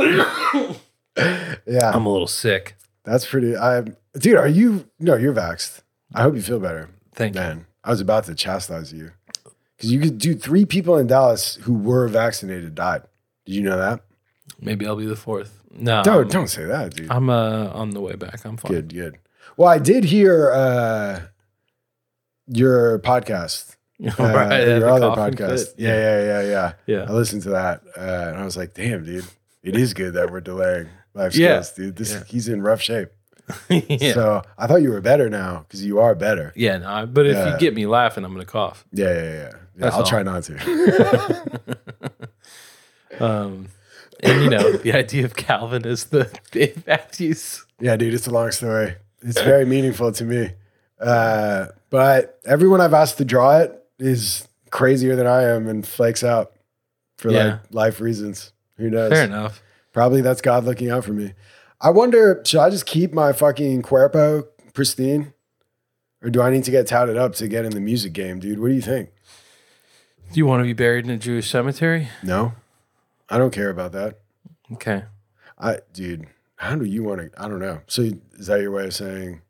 [1.67, 2.77] yeah, I'm a little sick.
[3.05, 3.57] that's pretty.
[3.57, 3.83] I,
[4.19, 4.87] dude, are you?
[4.99, 5.83] No, you're vaxxed.
[6.15, 6.89] I hope you feel better.
[7.15, 7.65] Thank you.
[7.83, 9.13] I was about to chastise you
[9.77, 13.03] because you could do three people in Dallas who were vaccinated died.
[13.47, 14.01] Did you know that?
[14.61, 15.63] Maybe I'll be the fourth.
[15.73, 17.11] No, Don't I'm, don't say that, dude.
[17.11, 18.45] I'm uh, on the way back.
[18.45, 18.73] I'm fine.
[18.73, 19.19] Good, good.
[19.61, 21.21] Well, I did hear uh,
[22.47, 25.75] your podcast, uh, Right, your other podcast.
[25.77, 26.73] Yeah, yeah, yeah, yeah.
[26.87, 27.03] yeah.
[27.07, 28.01] I listened to that, uh,
[28.31, 29.27] and I was like, "Damn, dude,
[29.63, 31.61] it is good that we're delaying life Yeah.
[31.61, 31.97] skills, dude.
[31.97, 32.23] This Yeah.
[32.27, 33.11] he's in rough shape."
[33.69, 34.15] yeah.
[34.15, 36.55] So I thought you were better now because you are better.
[36.57, 38.87] yeah, no, but if you get me laughing, I'm gonna cough.
[38.95, 39.53] Yeah, yeah, yeah.
[39.79, 40.05] yeah I'll all.
[40.05, 41.61] try not to.
[43.21, 43.67] Um,
[44.21, 46.31] and you know, the idea of Calvin is the
[46.87, 47.67] Matthews.
[47.79, 48.95] yeah, dude, it's a long story.
[49.23, 50.51] It's very meaningful to me.
[51.01, 56.23] Uh, but everyone I've asked to draw it is crazier than I am and flakes
[56.25, 56.53] out
[57.19, 57.45] for Yeah.
[57.45, 58.53] like life reasons.
[58.77, 59.13] Who knows?
[59.13, 59.63] Fair enough.
[59.93, 61.35] Probably that's God looking out for me.
[61.81, 65.33] I wonder, should I just keep my fucking cuerpo pristine?
[66.23, 68.59] Or do I need to get touted up to get in the music game, dude?
[68.61, 69.11] What do you think?
[70.33, 72.09] Do you want to be buried in a Jewish cemetery?
[72.23, 72.53] No?
[73.29, 74.19] I don't care about that.
[74.75, 75.05] Okay.
[75.59, 77.81] I dude, how do you want to I don't know.
[77.87, 78.11] So
[78.41, 79.43] is that your way of saying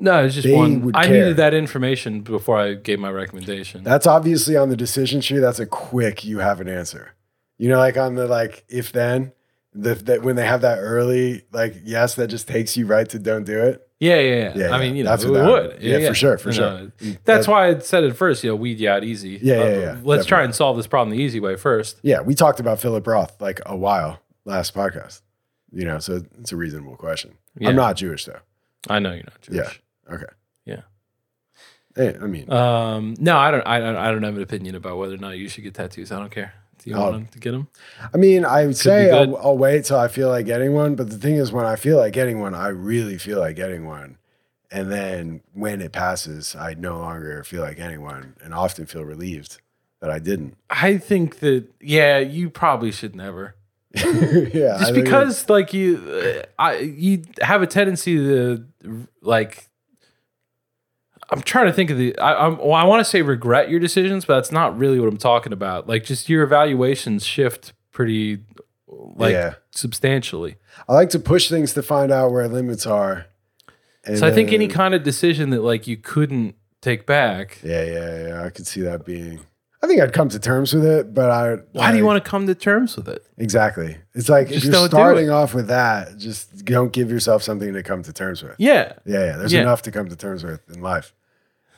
[0.00, 0.82] No, it's just They one.
[0.82, 1.12] would I care.
[1.12, 3.82] needed that information before I gave my recommendation.
[3.82, 7.14] that's obviously on the decision tree, that's a quick you have an answer.
[7.58, 9.32] You know, like on the like if then
[9.74, 13.18] the, that when they have that early like yes that just takes you right to
[13.18, 13.86] don't do it.
[14.00, 14.52] yeah, yeah, yeah.
[14.54, 15.82] Yeah, I mean, you know, That's it what that- would.
[15.82, 16.70] yeah, for sure, for You sure.
[16.70, 18.44] know, mm, That's That- why I said it first.
[18.44, 19.40] You know, weed you out easy.
[19.42, 20.24] Yeah, yeah, yeah, Let's definitely.
[20.26, 21.98] try and solve this problem the easy way first.
[22.02, 25.22] Yeah, we talked about Philip Roth like a while last podcast.
[25.72, 27.34] You know, so it's a reasonable question.
[27.58, 27.70] Yeah.
[27.70, 28.40] I'm not Jewish though.
[28.88, 29.80] I know you're not Jewish.
[30.08, 30.14] Yeah.
[30.14, 30.24] Okay.
[30.64, 30.80] Yeah.
[31.96, 33.66] Hey, I mean, Um, no, I don't.
[33.66, 33.96] I don't.
[33.96, 36.12] I don't have an opinion about whether or not you should get tattoos.
[36.12, 36.54] I don't care.
[36.78, 37.00] Do you Oh.
[37.00, 37.68] want them to get them?
[38.14, 39.10] I mean, I would say.
[39.10, 40.94] I'll, I'll wait till I feel like getting one.
[40.94, 43.84] But the thing is, when I feel like getting one, I really feel like getting
[43.86, 44.18] one.
[44.70, 49.60] And then when it passes, I no longer feel like anyone, and often feel relieved
[50.00, 50.56] that I didn't.
[50.70, 53.56] I think that yeah, you probably should never.
[53.94, 54.76] yeah.
[54.78, 58.64] Just because like you, uh, I you have a tendency to
[59.22, 59.68] like.
[61.30, 62.18] I'm trying to think of the.
[62.18, 62.58] I, I'm.
[62.58, 65.52] Well, I want to say regret your decisions, but that's not really what I'm talking
[65.52, 65.86] about.
[65.86, 68.38] Like, just your evaluations shift pretty,
[68.86, 69.54] like Yeah.
[69.70, 70.56] substantially.
[70.88, 73.26] I like to push things to find out where limits are.
[74.14, 77.58] So I think any kind of decision that like you couldn't take back.
[77.62, 78.42] Yeah, yeah, yeah.
[78.44, 79.40] I could see that being.
[79.88, 81.56] I think I'd come to terms with it, but I.
[81.72, 83.24] Why do you want to come to terms with it?
[83.38, 83.96] Exactly.
[84.14, 87.82] It's like Just if you're starting off with that, just don't give yourself something to
[87.82, 88.54] come to terms with.
[88.58, 88.92] Yeah.
[89.06, 89.36] Yeah, yeah.
[89.38, 89.62] There's Yeah.
[89.62, 91.14] enough to come to terms with in life.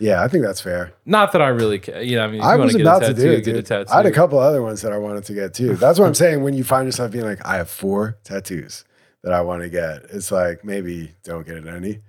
[0.00, 0.92] Yeah, I think that's fair.
[1.06, 2.02] Not that I really care.
[2.02, 3.66] You know, I mean, I was about a to do it, get a dude.
[3.66, 3.92] tattoo.
[3.92, 5.76] I had a couple other ones that I wanted to get too.
[5.76, 6.42] That's what I'm saying.
[6.42, 8.84] When you find yourself being like, I have four tattoos
[9.22, 11.66] that I want to get, it's like maybe don't get it.
[11.68, 12.00] any.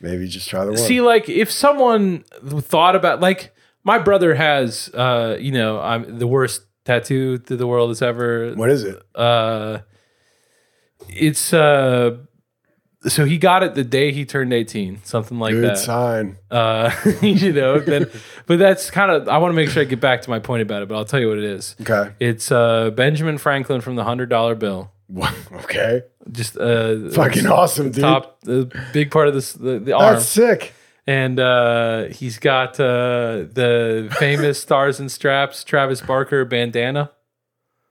[0.00, 0.78] Maybe just try the one.
[0.78, 3.52] See, like if someone thought about like
[3.86, 8.52] my brother has, uh, you know, I'm the worst tattoo that the world has ever.
[8.54, 9.00] what is it?
[9.14, 9.78] Uh,
[11.08, 12.16] it's uh,
[13.06, 15.76] so he got it the day he turned eighteen, something like Good that.
[15.76, 16.36] Good sign.
[16.50, 16.90] Uh,
[17.22, 18.10] you know, then,
[18.46, 19.28] but that's kind of.
[19.28, 21.04] I want to make sure I get back to my point about it, but I'll
[21.04, 21.76] tell you what it is.
[21.80, 22.12] Okay.
[22.18, 24.90] It's uh, Benjamin Franklin from the hundred dollar bill.
[25.06, 25.32] What?
[25.52, 26.02] okay.
[26.32, 28.02] Just uh, Fucking awesome, dude.
[28.02, 30.14] top, the big part of this the, the arm.
[30.14, 30.74] That's sick.
[31.06, 37.10] And uh, he's got uh, the famous Stars and Straps Travis Barker bandana.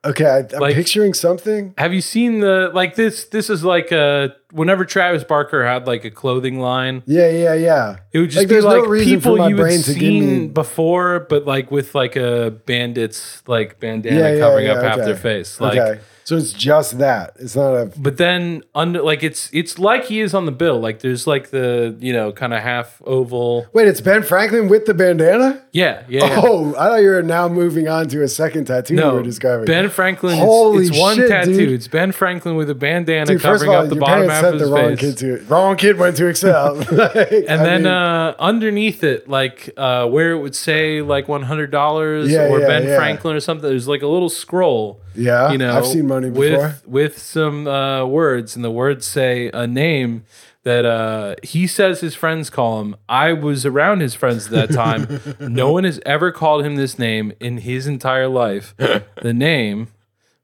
[0.05, 1.74] Okay, I, I'm Like- picturing something.
[1.80, 3.26] Have you seen the like this?
[3.26, 7.97] This is like uh whenever Travis Barker had like a clothing line, Yeah, yeah, yeah.
[8.13, 10.41] it would just Like, be there's no like people you had brain to give seen
[10.41, 14.84] me- before, but like with like a bandit's like bandana Yeah, yeah, covering yeah, up
[14.84, 15.05] half okay.
[15.05, 15.59] their face.
[15.59, 16.01] Like okay.
[16.26, 17.34] So it's just that.
[17.39, 20.80] It's not a but then under like it's it's like he is on the bill.
[20.80, 23.67] Like there's like the, you know, kind of half oval.
[23.73, 25.61] Wait, it's Ben Franklin with the bandana?
[25.71, 26.26] Yeah, yeah.
[26.26, 26.41] yeah.
[26.43, 29.21] Oh, I thought you were now moving on to a second tattoo you No, were
[29.21, 29.65] describing.
[29.67, 30.39] Ben Franklin.
[30.39, 31.53] Holy it's, it's one shit, tattoo.
[31.53, 31.71] dude.
[31.73, 34.53] It's Ben Franklin with a bandana Dude, covering all, up the your bottom half of
[34.53, 34.99] the his wrong face.
[34.99, 36.76] kid to wrong kid went to Excel.
[36.91, 37.15] Like,
[37.47, 41.43] And I then mean, uh, underneath it, like uh, where it would say like one
[41.43, 42.97] hundred dollars Yeah, or yeah, Ben.
[42.97, 45.01] Franklin or something, there's like a little scroll.
[45.16, 46.43] Yeah, You know, I've seen money before.
[46.43, 50.26] with with some uh, words, and the words say a name
[50.63, 52.95] that uh, he says his friends call him.
[53.07, 55.22] I was around his friends at that time.
[55.53, 58.76] no one has ever called him this name in his entire life.
[58.78, 59.89] the name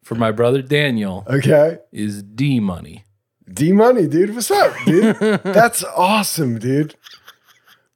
[0.03, 1.79] for my brother Daniel okay.
[1.91, 3.03] is D Money.
[3.51, 4.35] D Money, dude.
[4.35, 5.15] What's up, dude?
[5.43, 6.95] That's awesome, dude.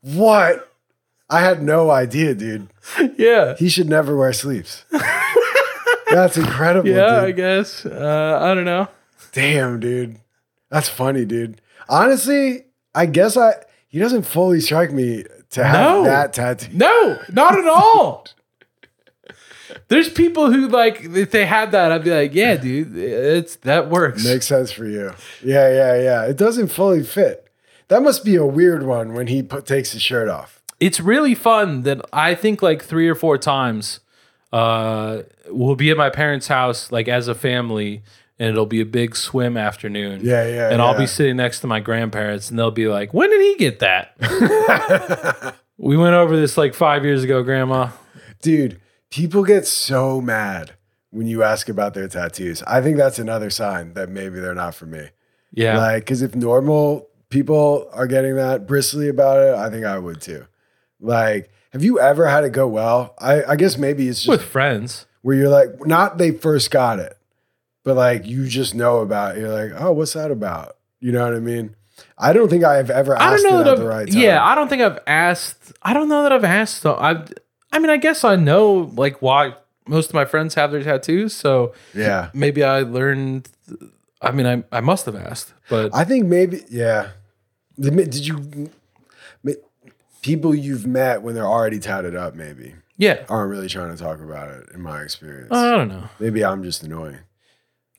[0.02, 0.72] What?
[1.30, 2.70] I had no idea, dude.
[3.18, 3.56] Yeah.
[3.58, 4.86] He should never wear sleeves.
[6.16, 7.86] That's incredible, Yeah, I guess.
[7.86, 8.88] Uh, I don't know.
[9.32, 10.20] Damn, dude.
[10.70, 11.62] That's funny, dude.
[11.90, 13.54] Honestly, I guess I
[13.88, 16.04] he doesn't fully strike me to have No.
[16.06, 16.72] that tattoo.
[16.74, 18.26] No, not at all.
[19.88, 23.90] There's people who like if they had that, I'd be like, yeah, dude, it's that
[23.90, 24.24] works.
[24.24, 25.12] Makes sense for you.
[25.44, 26.26] Yeah, yeah, yeah.
[26.26, 27.48] It doesn't fully fit.
[27.88, 30.62] That must be a weird one when he put, takes his shirt off.
[30.80, 34.00] it's really fun that I think like three or four times
[34.56, 38.04] uh we'll be at my parents' house like as a family
[38.40, 40.22] and it'll be a big swim afternoon.
[40.24, 40.70] Yeah, yeah.
[40.70, 41.00] And I'll yeah.
[41.00, 45.56] be sitting next to my grandparents and they'll be like, When did he get that?
[45.78, 47.90] we went over this like five years ago, grandma.
[48.42, 48.80] Dude,
[49.10, 50.76] people get so mad
[51.10, 52.64] when you ask about their tattoos.
[52.64, 55.10] I think that's another sign that maybe they're not for me.
[55.52, 55.78] Yeah.
[55.78, 60.22] Like, because if normal people are getting that bristly about it, I think I would
[60.22, 60.46] too.
[61.00, 63.14] Like, have you ever had it go well?
[63.20, 65.06] I, I guess maybe it's just With friends.
[65.24, 67.18] where you're like, not they first got it,
[67.84, 69.42] but like you just know about it.
[69.42, 70.78] You're like, oh, what's that about?
[71.02, 71.76] You know what I mean?
[72.18, 74.08] I don't think I've ever I asked don't know it that at I've, the right
[74.10, 74.22] time.
[74.22, 75.74] yeah, I don't think I've asked.
[75.82, 76.96] I don't know that I've asked though.
[76.96, 77.26] I,
[77.74, 79.56] I mean, I guess I know like why
[79.86, 81.34] most of my friends have their tattoos.
[81.34, 82.30] So yeah.
[82.34, 83.50] maybe I learned.
[84.22, 87.10] I mean, I I must have asked, but I think maybe, yeah.
[87.78, 88.72] Did, you,
[90.26, 94.20] people you've met when they're already tatted up, maybe yeah, aren't really trying to talk
[94.20, 95.52] about it, in my experience.
[95.52, 96.10] I don't know.
[96.20, 97.20] maybe I'm just annoying.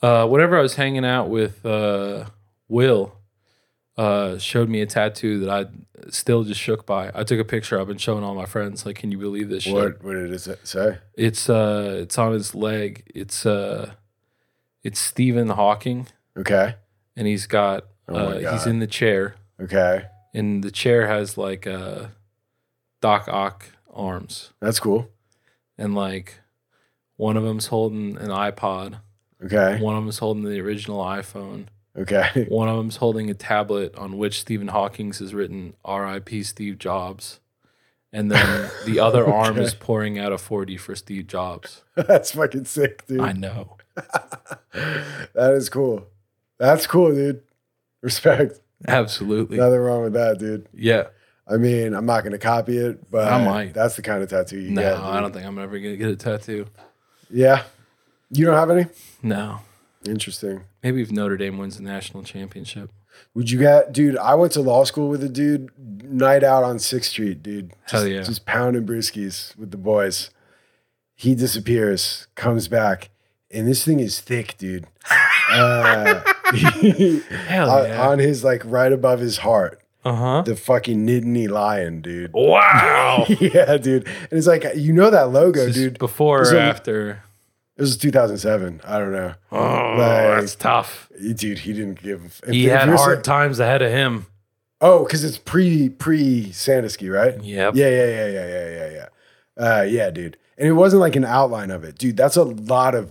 [0.03, 2.25] Uh, whenever I was hanging out with uh,
[2.69, 3.15] Will,
[3.97, 7.11] uh, showed me a tattoo that I still just shook by.
[7.15, 7.81] I took a picture.
[7.81, 8.85] I've been showing all my friends.
[8.85, 9.73] Like, can you believe this shit?
[9.75, 10.99] What, what did it sa- say?
[11.15, 13.11] It's uh, it's on his leg.
[13.15, 13.93] It's uh,
[14.83, 16.09] it's Stephen Hawking.
[16.37, 16.75] Okay.
[17.17, 20.05] and he's got Oh uh, he's in the chair Okay.
[20.35, 22.09] and the chair has like uh
[23.07, 25.09] doc ock arms That's cool.
[25.79, 26.41] and like
[27.17, 28.99] one of them's holding an ipod
[29.45, 29.79] Okay.
[29.81, 32.47] one of them's holding the original iphone Okay.
[32.49, 37.39] one of them's holding a tablet on which stephen hawking's has written rip steve jobs
[38.13, 42.65] and then the other arm is pouring out a 40 for steve jobs That's fucking
[42.65, 43.21] sick, dude.
[43.21, 43.77] i know
[44.75, 46.07] that is cool.
[46.59, 47.43] That's cool, dude.
[48.03, 48.61] Respect.
[48.89, 50.67] absolutely Nothing wrong with that, dude.
[50.75, 51.05] yeah
[51.49, 53.73] I mean, I'm not gonna copy it, but I might.
[53.75, 54.97] That's the kind of tattoo you no get.
[54.99, 56.67] i don't think i'm ever gonna get a tattoo
[57.31, 57.63] Yeah.
[58.31, 58.87] You don't have any?
[59.23, 59.61] no
[60.05, 60.63] Interesting.
[60.85, 62.91] Maybe if Notre Dame wins the national championship.
[63.35, 64.17] Would you get, dude?
[64.19, 65.71] I went to law school with a dude,
[66.05, 67.71] night out on Sixth Street, dude.
[67.89, 68.23] Just, Hell yeah.
[68.23, 70.31] Just pounding brewskis with the boys.
[71.17, 73.11] He disappears, comes back,
[73.51, 74.87] and this thing is thick, dude.
[75.49, 76.21] Uh,
[77.47, 78.09] Hell on, yeah.
[78.09, 80.43] on his like right above his heart, Uh huh.
[80.43, 82.33] the fucking Nittany lion, dude.
[82.33, 83.25] Wow.
[83.41, 84.07] yeah, dude.
[84.07, 85.99] And it's like you know that logo, dude.
[85.99, 87.23] Before or after?
[87.77, 88.81] It was 2007.
[88.85, 89.59] I don't know, Oh,
[89.99, 91.11] Like- that's tough.
[91.35, 91.59] dude.
[91.59, 92.41] He didn't give.
[92.43, 94.27] if- He if had hard sa- times ahead of him.
[94.81, 97.43] Oh, because it's pre pre Sandusky, right?
[97.43, 97.75] Yep.
[97.77, 99.07] Yeah, yeah, yeah, yeah, yeah, yeah, yeah.
[99.79, 100.37] Uh, yeah, dude.
[100.59, 102.17] And it wasn't like an outline of it, dude.
[102.17, 103.11] That's a lot of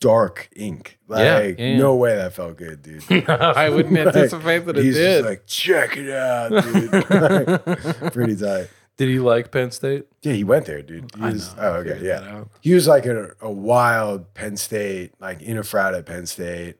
[0.00, 0.98] dark ink.
[1.08, 1.78] Like, Yeah, yeah, yeah.
[1.78, 3.04] no way that felt good, dude.
[3.30, 5.18] I wouldn't Like, anticipate that it He's did.
[5.24, 6.92] just like, check it out, dude.
[6.92, 8.68] Like, pretty tight.
[8.96, 10.06] did he like Penn State?
[10.22, 11.10] Yeah, he went there, dude.
[11.16, 12.44] He I was, know, oh, okay, yeah.
[12.60, 16.76] He was like a, a wild Penn State, like in a frat at Penn State,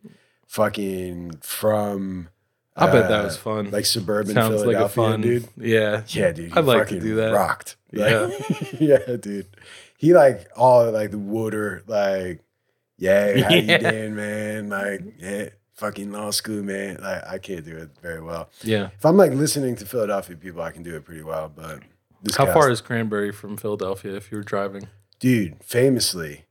[0.47, 2.29] fucking from.
[2.79, 3.71] I bet uh, that was fun.
[3.71, 5.49] Like suburban Sounds like Philadelphia, a fun dude.
[5.57, 6.03] Yeah.
[6.09, 6.53] Yeah, dude.
[6.53, 7.33] He I'd like to fucking do that.
[7.33, 7.77] Rocked.
[7.91, 8.29] Yeah.
[8.79, 9.47] Yeah, dude.
[9.97, 12.43] He like all like the water, like,
[12.99, 13.57] yeah, how Yeah.
[13.57, 14.69] you doing, man?
[14.69, 16.99] Like, yeah, fucking law school, man.
[17.03, 18.49] Like I can't do it very well.
[18.63, 18.89] Yeah.
[18.97, 21.51] If I'm like listening to Philadelphia people, I can do it pretty well.
[21.55, 21.81] But
[22.23, 24.89] this How far is Cranbury from Philadelphia if you were driving?
[25.19, 25.63] dude?
[25.65, 26.45] Famously,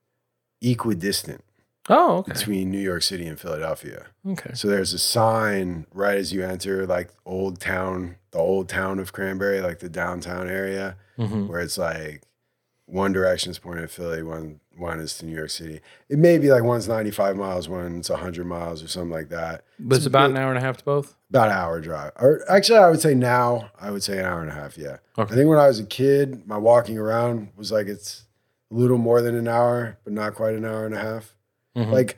[0.61, 1.43] equidistant
[1.87, 2.33] Oh, okay.
[2.33, 4.07] between New York City and Philadelphia.
[4.27, 4.51] Okay.
[4.55, 9.13] So there's a sign right as you enter like old town, the old town of
[9.13, 12.23] Cranbury, like the downtown area, hmm where it's like
[12.87, 15.79] one direction is pointing to Philly, one one is to New York City.
[16.09, 19.63] It may be like one's 95 miles, one's 100 miles or something like that.
[19.79, 21.15] But it's about an hour and a half to both.
[21.29, 22.11] About an hour drive.
[22.17, 24.77] Or actually, I would say now, I would say an hour and a half.
[24.77, 24.97] Yeah.
[25.17, 25.33] Okay.
[25.33, 28.23] I think when I was a kid, my walking around was like it's
[28.71, 31.35] a little more than an hour, but not quite an hour and a half.
[31.75, 31.91] Mhm.
[31.91, 32.17] Like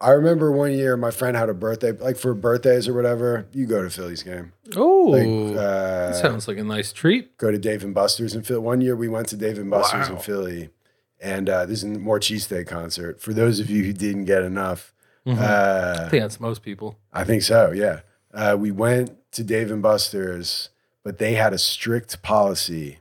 [0.00, 3.46] I remember one year, my friend had a birthday, like for birthdays or whatever.
[3.52, 7.38] You go to Phillies game, Oh, like uh, that sounds like a nice treat.
[7.38, 8.58] go to Dave and Buster's in Philly.
[8.58, 10.70] One year we went to Dave and Buster's in Philly,
[11.20, 13.20] and uh, this is more cheesesteak concert.
[13.20, 14.92] For those of you who didn't get enough,
[15.26, 15.38] Mhm.
[15.38, 16.98] uh, I think that's most people.
[17.12, 17.72] I think so.
[17.72, 18.00] Yeah,
[18.32, 20.70] uh, we went to Dave and Buster's,
[21.04, 22.98] but they had a strict policy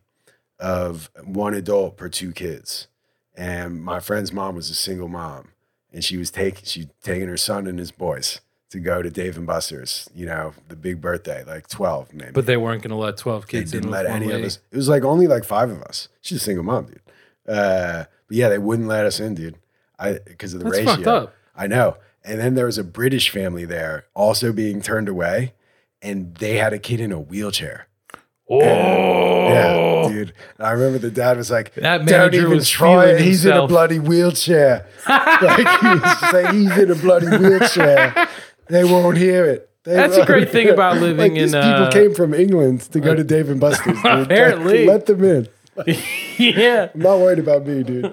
[0.59, 2.87] of one adult per two kids,
[3.35, 5.49] and my friend's mom was a single mom,
[5.93, 8.41] and she was taking she taking her son and his boys
[8.71, 10.09] to go to Dave and Buster's.
[10.13, 12.31] You know, the big birthday, like twelve maybe.
[12.33, 14.59] But they weren't going to let 12 kids in didn't let any of us.
[14.71, 16.09] It was like only like five of us.
[16.21, 16.99] She's a single mom, dude.
[17.49, 19.55] Uh, but yeah, they wouldn't let us in, dude.
[19.97, 21.31] I because of the That's ratio.
[21.55, 21.97] I know.
[22.23, 25.53] And then there was a British family there also being turned away,
[26.01, 27.87] and they had a kid in a wheelchair.
[28.51, 28.59] Oh,
[29.49, 30.33] Yeah, dude.
[30.57, 33.21] And I remember the dad was like, That "Don't even was try it.
[33.21, 38.27] He's in a bloody wheelchair." like he was saying, "He's in a bloody wheelchair.
[38.67, 41.61] They won't hear it." They That's a great thing about living like, in, These uh,
[41.61, 43.95] people came from England to go to Dave and Buster's.
[43.95, 44.03] Dude.
[44.03, 44.85] Like, Apparently.
[44.85, 45.47] let them in.
[46.37, 46.89] yeah.
[46.93, 48.03] I'm not worried about me, dude.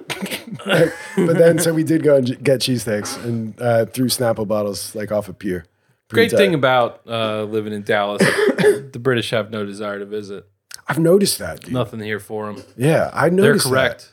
[0.65, 4.95] Like, but then, so we did go and get cheesesteaks and uh, threw Snapple bottles
[4.95, 5.65] like off a pier.
[6.09, 10.47] Great Pretty thing about uh, living in Dallas, the British have no desire to visit.
[10.89, 11.73] I've noticed that, dude.
[11.73, 12.63] Nothing here for them.
[12.77, 13.31] Yeah, I noticed that.
[13.37, 13.65] They're noticed.
[13.65, 13.71] that.
[13.71, 14.13] correct.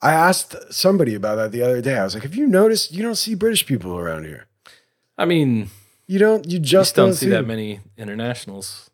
[0.00, 1.96] I asked somebody about that the other day.
[1.98, 4.46] I was like, "Have you noticed you don't see British people around here?
[5.18, 5.70] I mean,
[6.06, 6.44] You don't.
[6.46, 8.90] You you just just don't don't see that many internationals.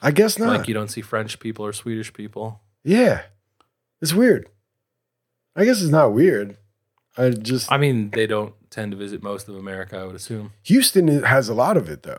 [0.00, 0.58] I guess not.
[0.58, 2.60] Like you don't see French people or Swedish people.
[2.84, 3.22] yeah,
[4.02, 4.48] it's weird.
[5.56, 6.58] I guess it's not weird.
[7.16, 9.96] I just I mean, they don't tend to visit most of America.
[9.98, 10.52] I would assume.
[10.64, 12.18] Houston has a lot of it though.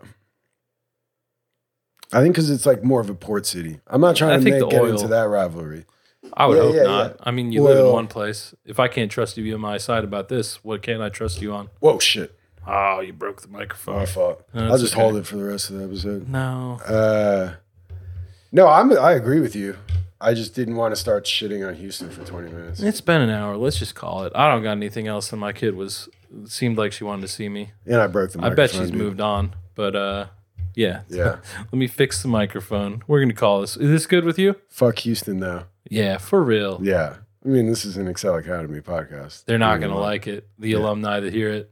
[2.12, 3.80] I think because it's like more of a port city.
[3.88, 5.86] I'm not trying I to think make, the get oil- into that rivalry.
[6.36, 7.12] I would Yeah, hope yeah, not.
[7.12, 7.16] yeah.
[7.24, 8.54] I mean, you live in Well- one place.
[8.66, 11.54] If I can't trust you on my side about this, what can I trust you
[11.54, 11.70] on?
[11.80, 12.38] Whoa, shit!
[12.68, 14.06] Oh, you broke the My microphone.
[14.06, 14.44] fault.
[14.54, 15.02] No, I'll it's just okay.
[15.02, 16.30] hold it for the rest of the episode.
[16.30, 16.80] No.
[16.86, 17.56] Uh,
[18.52, 18.92] no, I'm.
[18.98, 19.76] I agree with you.
[20.24, 22.82] I just didn't want to start shitting on Houston for 20 minutes.
[22.82, 23.58] It's been an hour.
[23.58, 24.32] Let's just call it.
[24.36, 25.32] I don't got anything else.
[25.32, 26.08] And my kid was
[26.46, 27.72] seemed like she wanted to see me.
[27.86, 28.96] And I broke the I bet she's dude.
[28.96, 29.56] moved on.
[29.76, 30.26] But uh,
[30.76, 31.02] yeah.
[31.10, 31.38] Yeah.
[31.60, 33.04] Let me fix the microphone.
[33.08, 33.76] We're gonna call this.
[33.78, 34.56] Is this good with you?
[34.70, 35.66] Fuck Houston, though.
[35.90, 36.80] Yeah, for real.
[36.82, 37.18] Yeah.
[37.46, 39.44] I mean, this is an Excel Academy podcast.
[39.46, 40.48] They're not gonna like it.
[40.58, 40.78] The Yeah.
[40.78, 41.70] alumni that hear it.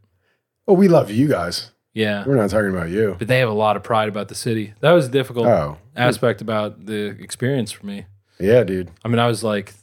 [0.67, 1.71] Well, we love you guys.
[1.93, 2.23] Yeah.
[2.27, 3.15] We're not talking about you.
[3.17, 4.73] But they have a lot of pride about the city.
[4.81, 8.05] That was a difficult Oh, aspect about the experience for me.
[8.41, 8.89] Yeah, dude.
[9.05, 9.73] I mean, I was like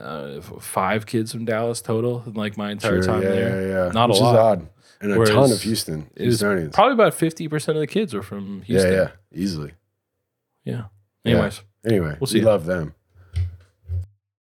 [0.00, 3.68] uh, five kids from Dallas total, in like my entire Sure, time yeah, there.
[3.68, 3.92] yeah, yeah.
[3.92, 4.34] Not a Which lot.
[4.34, 4.68] is odd.
[5.00, 6.08] And a ton of Houston.
[6.16, 6.72] Houstonians.
[6.72, 8.92] probably about fifty percent of the kids were from yeah, Houston.
[8.92, 8.98] yeah.
[8.98, 9.08] Yeah,
[9.42, 9.72] easily.
[10.64, 10.84] Yeah.
[11.24, 11.32] Yeah.
[11.32, 12.94] Anyways, Anyway, We'll see we love them.